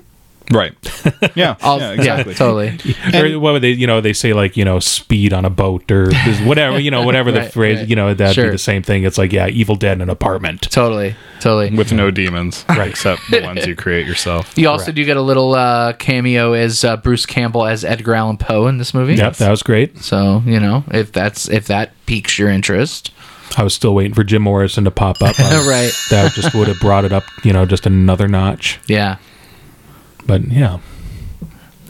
Right. 0.52 0.74
Yeah. 1.36 1.56
Yeah. 1.64 1.92
Exactly. 1.92 2.34
yeah, 2.34 2.38
totally. 2.38 3.36
or 3.36 3.40
what 3.40 3.54
would 3.54 3.62
they 3.64 3.72
you 3.72 3.88
know 3.88 4.02
they 4.02 4.14
say 4.14 4.34
like 4.34 4.58
you 4.58 4.66
know 4.66 4.80
speed 4.80 5.34
on 5.34 5.46
a 5.46 5.50
boat 5.50 5.90
or 5.92 6.12
whatever 6.44 6.80
you 6.80 6.92
know 6.92 7.04
whatever 7.04 7.32
the 7.32 7.44
phrase 7.44 7.80
right. 7.80 7.88
you 7.88 7.96
know 7.96 8.14
that'd 8.14 8.36
Sure. 8.36 8.46
be 8.46 8.52
the 8.52 8.58
same 8.58 8.84
thing 8.84 9.04
it's 9.04 9.18
like 9.18 9.32
yeah 9.32 9.48
evil 9.48 9.76
dead 9.76 9.94
in 9.98 10.02
an 10.02 10.10
apartment 10.10 10.62
Totally, 10.70 11.16
totally. 11.40 11.76
With 11.76 11.92
no 11.94 12.12
demons, 12.12 12.66
Right. 12.70 12.90
Except 12.90 13.22
the 13.32 13.42
ones 13.42 13.66
you 13.66 13.76
create 13.76 14.06
yourself. 14.08 14.54
You 14.58 14.70
also 14.70 14.86
Correct. 14.86 14.96
do 14.98 15.06
get 15.06 15.18
a 15.18 15.22
little 15.22 15.54
uh, 15.56 15.94
cameo 15.94 16.54
as 16.54 16.84
uh, 16.84 16.98
Bruce 16.98 17.26
Campbell 17.26 17.66
as 17.66 17.84
Edgar 17.86 18.14
Allan 18.16 18.38
Poe 18.38 18.68
in 18.68 18.78
this 18.78 18.94
movie. 18.94 19.16
yep 19.16 19.36
that 19.38 19.50
was 19.50 19.64
great 19.64 19.98
So 20.00 20.44
you 20.46 20.60
know 20.60 20.84
if 20.92 21.12
that's 21.12 21.50
if 21.50 21.68
that 21.68 21.94
piques 22.06 22.38
your 22.38 22.50
interest, 22.50 23.12
i 23.58 23.64
was 23.64 23.74
still 23.74 23.94
waiting 23.96 24.14
for 24.14 24.24
jim 24.24 24.42
morrison 24.44 24.84
to 24.86 24.92
pop 24.92 25.22
up 25.22 25.36
I- 25.40 25.66
right? 25.68 25.92
that 26.10 26.32
just 26.34 26.54
would 26.54 26.68
have 26.68 26.80
brought 26.80 27.04
it 27.06 27.12
up 27.12 27.24
you 27.44 27.52
know 27.54 27.66
just 27.66 27.86
another 27.86 28.28
notch 28.28 28.80
Yeah. 28.88 29.18
But 30.26 30.48
yeah 30.48 30.80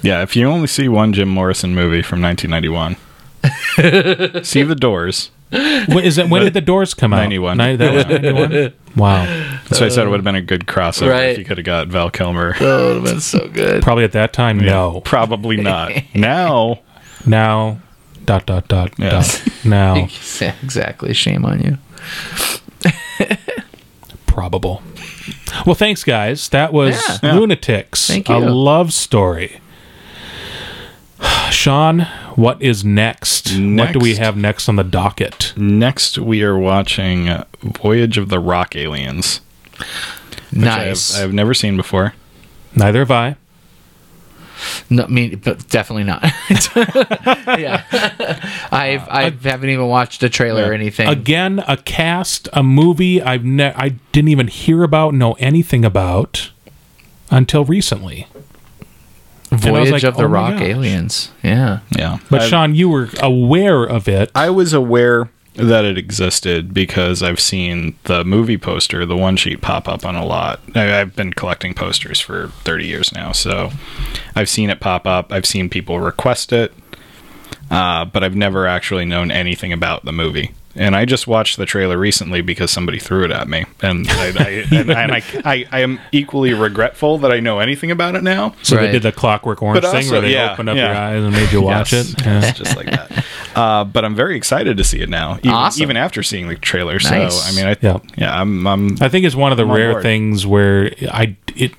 Yeah. 0.02 0.22
If 0.24 0.36
you 0.36 0.48
only 0.48 0.67
see 0.67 0.88
one 0.88 1.13
Jim 1.13 1.30
Morrison 1.30 1.76
movie 1.76 2.02
from 2.02 2.22
1991, 2.22 2.96
see 4.44 4.63
The 4.63 4.76
Doors. 4.76 5.30
what 5.88 6.06
is 6.06 6.17
it 6.17 6.30
when 6.30 6.44
did 6.44 6.54
the 6.54 6.62
doors 6.62 6.94
come 6.94 7.12
out 7.13 7.17
91. 7.17 7.58
Ni- 7.58 7.76
that 7.76 7.94
was 7.94 8.06
91 8.06 8.74
wow 8.96 9.26
So 9.72 9.86
I 9.86 9.89
said 9.89 10.08
it 10.08 10.10
would 10.10 10.15
have 10.17 10.24
been 10.24 10.36
a 10.36 10.41
good 10.41 10.65
crossover 10.65 11.10
Right. 11.12 11.30
if 11.32 11.38
you 11.39 11.44
could 11.44 11.58
have 11.58 11.65
got 11.65 11.88
Val 11.89 12.10
Kilmer. 12.10 12.54
That 12.58 12.62
would 12.62 12.96
have 12.96 13.04
been 13.04 13.20
so 13.22 13.48
good. 13.50 13.84
probably 13.84 14.06
at 14.06 14.13
that 14.13 14.32
time 14.34 14.58
no 14.60 15.02
Probably 15.02 15.58
not. 15.58 15.91
now, 16.15 16.80
now 17.26 17.80
dot 18.26 18.46
dot 18.46 18.67
dot 18.70 18.94
Yeah. 18.98 19.10
dot 19.10 19.44
now 19.65 19.96
exactly. 20.63 21.13
Shame 21.13 21.44
on 21.44 21.60
you. 21.62 21.78
probable. 24.26 24.82
Well, 25.66 25.76
thanks, 25.76 26.04
guys. 26.04 26.50
That 26.50 26.72
was 26.74 26.96
Yeah. 27.24 27.34
Lunatics, 27.36 28.08
Thank 28.08 28.30
you. 28.30 28.36
a 28.36 28.40
love 28.40 28.94
story. 28.94 29.60
Sean, 31.52 32.02
what 32.36 32.62
is 32.62 32.84
next? 32.86 33.52
What 33.58 33.92
do 33.94 34.00
we 34.00 34.16
have 34.16 34.38
next 34.38 34.68
on 34.70 34.76
the 34.78 34.84
docket? 34.84 35.54
Next, 35.58 36.18
we 36.18 36.42
are 36.44 36.58
watching 36.58 37.30
uh, 37.30 37.44
Voyage 37.62 38.18
of 38.18 38.30
the 38.30 38.40
Rock 38.40 38.76
Aliens. 38.76 39.42
which 39.78 40.64
I 40.66 40.80
have, 40.80 40.88
Nice. 40.88 41.16
I 41.18 41.20
have 41.22 41.34
never 41.34 41.54
seen 41.54 41.76
before. 41.78 42.14
Neither 42.76 43.00
have 43.00 43.12
I. 43.12 43.36
No, 44.89 45.04
I 45.04 45.08
mean, 45.08 45.41
but 45.43 45.67
definitely 45.69 46.04
not. 46.04 46.24
yeah, 47.60 47.84
I've 48.71 49.02
uh, 49.04 49.12
I 49.12 49.30
haven't 49.43 49.69
even 49.69 49.88
watched 49.88 50.24
a 50.24 50.30
trailer 50.30 50.69
or 50.69 50.74
anything. 50.74 51.08
Again, 51.08 51.63
a 51.67 51.78
cast, 51.78 52.50
a 52.54 52.63
movie 52.63 53.21
I've 53.21 53.45
ne- 53.45 53.74
I 53.76 53.89
didn't 54.12 54.30
even 54.30 54.47
hear 54.47 54.84
about, 54.84 55.13
know 55.13 55.34
anything 55.34 55.86
about 55.86 56.52
until 57.30 57.65
recently. 57.65 58.28
Voyage 59.52 59.91
like, 59.91 60.04
of 60.04 60.15
the 60.15 60.24
oh 60.24 60.28
Rock. 60.28 60.62
Aliens. 60.62 61.32
Yeah, 61.43 61.80
Yeah, 61.97 62.19
But 62.30 62.41
I've- 62.41 62.50
Sean, 62.50 62.74
you 62.74 62.88
were 62.88 63.10
aware 63.21 63.84
of 63.84 64.08
it. 64.08 64.32
I 64.34 64.50
was 64.50 64.71
aware 64.71 65.30
that 65.56 65.84
it 65.84 65.98
existed 65.98 66.74
because 66.74 67.22
I've 67.22 67.40
seen 67.40 67.98
the 68.04 68.24
movie 68.24 68.58
poster, 68.58 69.06
the 69.06 69.18
one 69.18 69.36
sheet, 69.36 69.62
pop 69.62 69.88
up 69.88 70.06
on 70.06 70.16
a 70.16 70.26
lot. 70.26 70.62
I, 70.76 71.02
I've 71.02 71.16
been 71.16 71.34
collecting 71.34 71.74
posters 71.74 72.20
for 72.20 72.48
30 72.64 72.86
years 72.86 73.12
now, 73.12 73.32
so 73.32 73.72
I've 74.36 74.50
seen 74.50 74.70
it 74.70 74.80
pop 74.80 75.06
up. 75.06 75.32
I've 75.32 75.46
seen 75.46 75.70
people 75.70 76.00
request 76.00 76.54
it, 76.54 76.74
uh, 77.70 78.06
but 78.06 78.24
I've 78.24 78.36
never 78.36 78.66
actually 78.66 79.06
known 79.06 79.30
anything 79.30 79.74
about 79.74 80.06
the 80.06 80.14
movie. 80.14 80.52
And 80.76 80.96
I 80.96 81.04
just 81.06 81.28
watched 81.28 81.58
the 81.58 81.66
trailer 81.66 81.98
recently 81.98 82.42
because 82.42 82.72
somebody 82.72 82.98
threw 82.98 83.26
it 83.26 83.32
at 83.32 83.48
me, 83.50 83.66
and 83.82 84.08
I, 84.10 84.28
I, 84.28 84.50
and, 84.72 84.90
and 84.92 85.12
I, 85.12 85.22
I, 85.44 85.66
I 85.72 85.80
am 85.82 86.00
equally 86.14 86.54
regretful 86.54 87.18
that 87.20 87.32
I 87.32 87.40
know 87.42 87.60
anything 87.60 87.92
about 87.92 88.16
it 88.16 88.24
now. 88.24 88.56
So 88.64 88.78
Right. 88.78 88.86
they 88.88 88.92
did 88.94 89.04
the 89.04 89.12
Clockwork 89.12 89.62
Orange 89.62 89.82
But 89.82 89.92
thing 89.92 90.10
where 90.10 90.22
they 90.22 90.34
yeah, 90.34 90.54
opened 90.54 90.70
up 90.70 90.78
yeah. 90.78 90.88
your 90.88 90.96
eyes 90.96 91.24
and 91.26 91.34
made 91.34 91.52
you 91.52 91.62
watch 91.62 91.92
Yes, 91.92 92.12
it. 92.14 92.26
yes, 92.26 92.44
Yeah. 92.46 92.52
just 92.54 92.76
like 92.78 92.86
that. 92.88 93.26
Uh, 93.56 93.84
but 93.84 94.06
I'm 94.06 94.16
very 94.16 94.38
excited 94.38 94.78
to 94.78 94.84
see 94.86 95.02
it 95.02 95.10
now, 95.10 95.38
even, 95.40 95.50
Awesome. 95.52 95.82
even 95.84 95.98
after 95.98 96.24
seeing 96.24 96.48
the 96.48 96.56
trailer. 96.56 96.94
Nice. 96.94 97.36
So 97.44 97.50
I 97.52 97.56
mean, 97.56 97.66
I, 97.66 97.76
Yeah. 97.86 98.00
yeah, 98.18 98.40
I'm, 98.40 98.66
I'm 98.66 98.98
I 99.02 99.10
think 99.10 99.26
it's 99.26 99.36
one 99.36 99.52
of 99.52 99.58
the 99.58 99.66
I'm 99.66 99.72
rare 99.72 100.02
things 100.02 100.46
where 100.48 100.92
I 101.12 101.36
it 101.56 101.74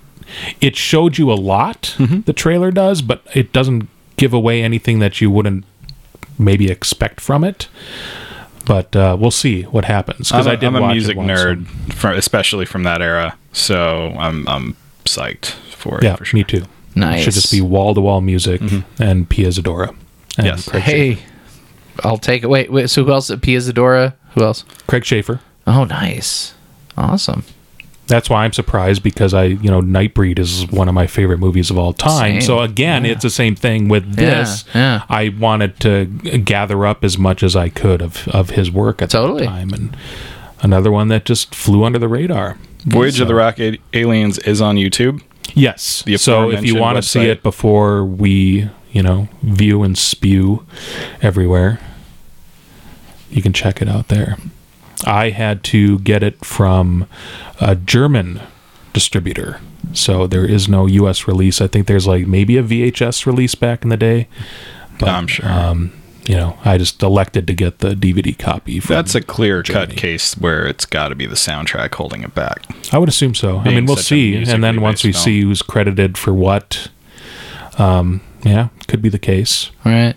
it 0.60 0.76
showed 0.76 1.16
you 1.18 1.32
a 1.32 1.34
lot. 1.34 1.94
Mm-hmm. 1.98 2.20
The 2.22 2.32
trailer 2.34 2.70
does, 2.70 3.00
but 3.00 3.22
it 3.34 3.52
doesn't 3.54 3.88
give 4.18 4.34
away 4.34 4.62
anything 4.62 4.98
that 4.98 5.20
you 5.20 5.30
wouldn't 5.30 5.64
maybe 6.38 6.70
expect 6.70 7.20
from 7.20 7.42
it. 7.44 7.68
But 8.64 8.94
uh, 8.94 9.16
we'll 9.18 9.30
see 9.30 9.62
what 9.62 9.84
happens 9.84 10.28
because 10.30 10.46
I'm, 10.46 10.52
I 10.52 10.54
a- 10.54 10.56
did 10.58 10.66
I'm 10.66 10.76
a 10.76 10.80
watch 10.82 10.90
it 10.90 10.94
music 10.94 11.16
once, 11.16 11.30
nerd, 11.30 11.66
so- 11.88 11.92
from, 11.94 12.16
especially 12.16 12.64
from 12.64 12.82
that 12.84 13.02
era. 13.02 13.36
So 13.52 14.14
I'm 14.18 14.46
I'm 14.48 14.76
psyched 15.04 15.46
for 15.74 15.98
it. 15.98 16.04
Yeah, 16.04 16.16
for 16.16 16.24
sure. 16.24 16.38
me 16.38 16.44
too. 16.44 16.64
nice. 16.94 17.20
It 17.20 17.24
should 17.24 17.34
just 17.34 17.50
be 17.52 17.60
wall 17.60 17.94
to 17.94 18.00
wall 18.00 18.20
music 18.20 18.60
and 18.98 19.28
Pia 19.28 19.48
Zadora. 19.48 19.88
And 19.88 19.96
Mm-hmm. 20.38 20.44
Yes. 20.46 20.68
Craig, 20.68 20.82
Hey, 20.82 21.18
I'll 22.04 22.16
take 22.18 22.42
it. 22.42 22.46
Wait, 22.48 22.72
wait. 22.72 22.88
So 22.88 23.04
who 23.04 23.12
else? 23.12 23.30
Pia 23.42 23.58
Zadora. 23.58 24.14
Who 24.34 24.42
else? 24.44 24.64
Craig 24.86 25.02
Sheffer. 25.02 25.40
Oh, 25.66 25.84
nice. 25.84 26.54
Awesome. 26.96 27.44
That's 28.08 28.28
why 28.28 28.44
I'm 28.44 28.52
surprised 28.52 29.02
because 29.02 29.32
I, 29.32 29.44
you 29.44 29.70
know, 29.70 29.80
Nightbreed 29.80 30.38
is 30.38 30.66
one 30.70 30.88
of 30.88 30.94
my 30.94 31.06
favorite 31.06 31.38
movies 31.38 31.70
of 31.70 31.78
all 31.78 31.92
time. 31.92 32.32
Same. 32.32 32.40
So 32.40 32.60
again, 32.60 33.06
it's 33.06 33.22
the 33.22 33.30
same 33.30 33.54
thing 33.54 33.88
with 33.88 34.16
this. 34.16 34.64
yeah. 34.74 34.80
yeah. 34.80 35.02
I 35.08 35.34
wanted 35.38 35.78
to 35.80 36.06
gather 36.06 36.84
up 36.84 37.04
as 37.04 37.16
much 37.16 37.42
as 37.42 37.54
I 37.56 37.68
could 37.68 38.02
of 38.02 38.28
of 38.28 38.50
his 38.50 38.70
work 38.70 39.00
at 39.00 39.10
Totally. 39.10 39.44
that 39.46 39.50
time, 39.50 39.72
and 39.72 39.96
another 40.60 40.90
one 40.90 41.08
that 41.08 41.24
just 41.24 41.54
flew 41.54 41.84
under 41.84 41.98
the 41.98 42.08
radar. 42.08 42.58
Voyage 42.84 43.20
of 43.20 43.28
the 43.28 43.34
Rock 43.34 43.58
Aliens 43.92 44.38
is 44.40 44.60
on 44.60 44.76
YouTube. 44.76 45.22
Yes. 45.54 46.02
The 46.02 46.16
so 46.18 46.50
if 46.50 46.64
you 46.64 46.76
want 46.78 46.96
to 46.96 47.02
see 47.02 47.26
it 47.26 47.42
before 47.42 48.04
we, 48.04 48.68
you 48.90 49.02
know, 49.02 49.28
view 49.42 49.82
and 49.82 49.96
spew 49.96 50.66
everywhere, 51.20 51.78
you 53.30 53.40
can 53.42 53.52
check 53.52 53.80
it 53.80 53.88
out 53.88 54.08
there. 54.08 54.36
I 55.04 55.30
had 55.30 55.64
to 55.64 55.98
get 56.00 56.22
it 56.22 56.44
from 56.44 57.06
a 57.60 57.74
German 57.74 58.40
distributor. 58.92 59.60
So 59.92 60.26
there 60.26 60.44
is 60.44 60.68
no 60.68 60.86
US 60.86 61.26
release. 61.26 61.60
I 61.60 61.66
think 61.66 61.86
there's 61.86 62.06
like 62.06 62.26
maybe 62.26 62.56
a 62.56 62.62
VHS 62.62 63.26
release 63.26 63.54
back 63.54 63.82
in 63.82 63.88
the 63.88 63.96
day. 63.96 64.28
But, 64.98 65.08
I'm 65.08 65.26
sure. 65.26 65.50
Um, 65.50 65.92
you 66.24 66.36
know, 66.36 66.56
I 66.64 66.78
just 66.78 67.02
elected 67.02 67.46
to 67.48 67.54
get 67.54 67.80
the 67.80 67.94
DVD 67.94 68.38
copy. 68.38 68.78
From, 68.78 68.94
That's 68.94 69.14
a 69.14 69.20
clear 69.20 69.62
cut 69.62 69.90
case 69.96 70.34
where 70.34 70.66
it's 70.66 70.86
got 70.86 71.08
to 71.08 71.14
be 71.14 71.26
the 71.26 71.34
soundtrack 71.34 71.94
holding 71.94 72.22
it 72.22 72.34
back. 72.34 72.64
I 72.92 72.98
would 72.98 73.08
assume 73.08 73.34
so. 73.34 73.58
I 73.58 73.74
mean, 73.74 73.86
we'll 73.86 73.96
see, 73.96 74.36
and 74.36 74.62
then 74.62 74.80
once 74.80 75.02
we 75.02 75.10
based 75.10 75.24
see 75.24 75.40
who's 75.40 75.62
credited 75.62 76.16
for 76.16 76.32
what, 76.32 76.88
um, 77.78 78.20
yeah, 78.44 78.68
could 78.86 79.02
be 79.02 79.08
the 79.08 79.18
case. 79.18 79.70
All 79.84 79.92
right. 79.92 80.14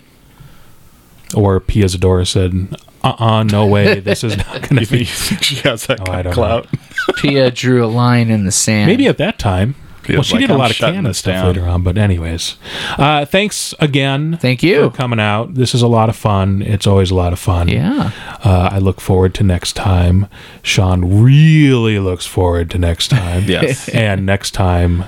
Or 1.34 1.58
Pia 1.58 1.86
Zadora 1.86 2.24
said, 2.26 2.76
"Uh-uh, 3.06 3.42
no 3.44 3.66
way, 3.66 4.00
this 4.00 4.22
is 4.24 4.36
not 4.36 4.62
going 4.68 4.78
You 4.80 4.86
to 4.86 4.92
be." 4.92 5.04
think 5.04 5.42
she 5.42 5.56
has 5.68 5.86
that 5.86 6.00
Oh, 6.00 6.04
kind 6.04 6.26
of 6.26 6.34
clout? 6.34 6.66
Pia 7.16 7.50
drew 7.50 7.84
a 7.84 7.86
line 7.88 8.30
in 8.30 8.44
the 8.44 8.52
sand. 8.52 8.88
Maybe 8.90 9.06
at 9.06 9.18
that 9.18 9.38
time. 9.38 9.74
Feels 10.02 10.16
well, 10.18 10.22
she 10.22 10.34
like 10.34 10.40
did 10.42 10.50
a 10.50 10.52
I'm 10.52 10.58
lot 10.60 10.70
of 10.70 10.76
shutting 10.76 10.94
canon 10.94 11.10
this 11.10 11.18
stuff 11.18 11.34
down. 11.34 11.46
later 11.48 11.66
on, 11.66 11.82
but 11.82 11.98
anyways, 11.98 12.56
uh, 12.96 13.24
thanks 13.24 13.74
again. 13.80 14.36
Thank 14.40 14.62
you. 14.62 14.88
for 14.88 14.96
coming 14.96 15.18
out. 15.18 15.54
This 15.54 15.74
is 15.74 15.82
a 15.82 15.88
lot 15.88 16.08
of 16.08 16.14
fun. 16.14 16.62
It's 16.62 16.86
always 16.86 17.10
a 17.10 17.14
lot 17.16 17.32
of 17.32 17.40
fun. 17.40 17.66
Yeah. 17.68 18.12
Uh, 18.44 18.68
I 18.70 18.78
look 18.78 19.00
forward 19.00 19.34
to 19.34 19.42
next 19.42 19.72
time. 19.72 20.28
Sean 20.62 21.22
really 21.24 21.98
looks 21.98 22.24
forward 22.24 22.70
to 22.70 22.78
next 22.78 23.08
time. 23.08 23.44
Yes. 23.48 23.88
and 23.88 24.24
next 24.24 24.52
time, 24.52 25.06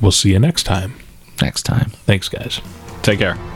we'll 0.00 0.12
see 0.12 0.30
you 0.30 0.38
next 0.38 0.62
time. 0.62 0.94
Next 1.42 1.64
time. 1.64 1.90
Thanks, 2.06 2.28
guys. 2.28 2.60
Take 3.02 3.18
care. 3.18 3.55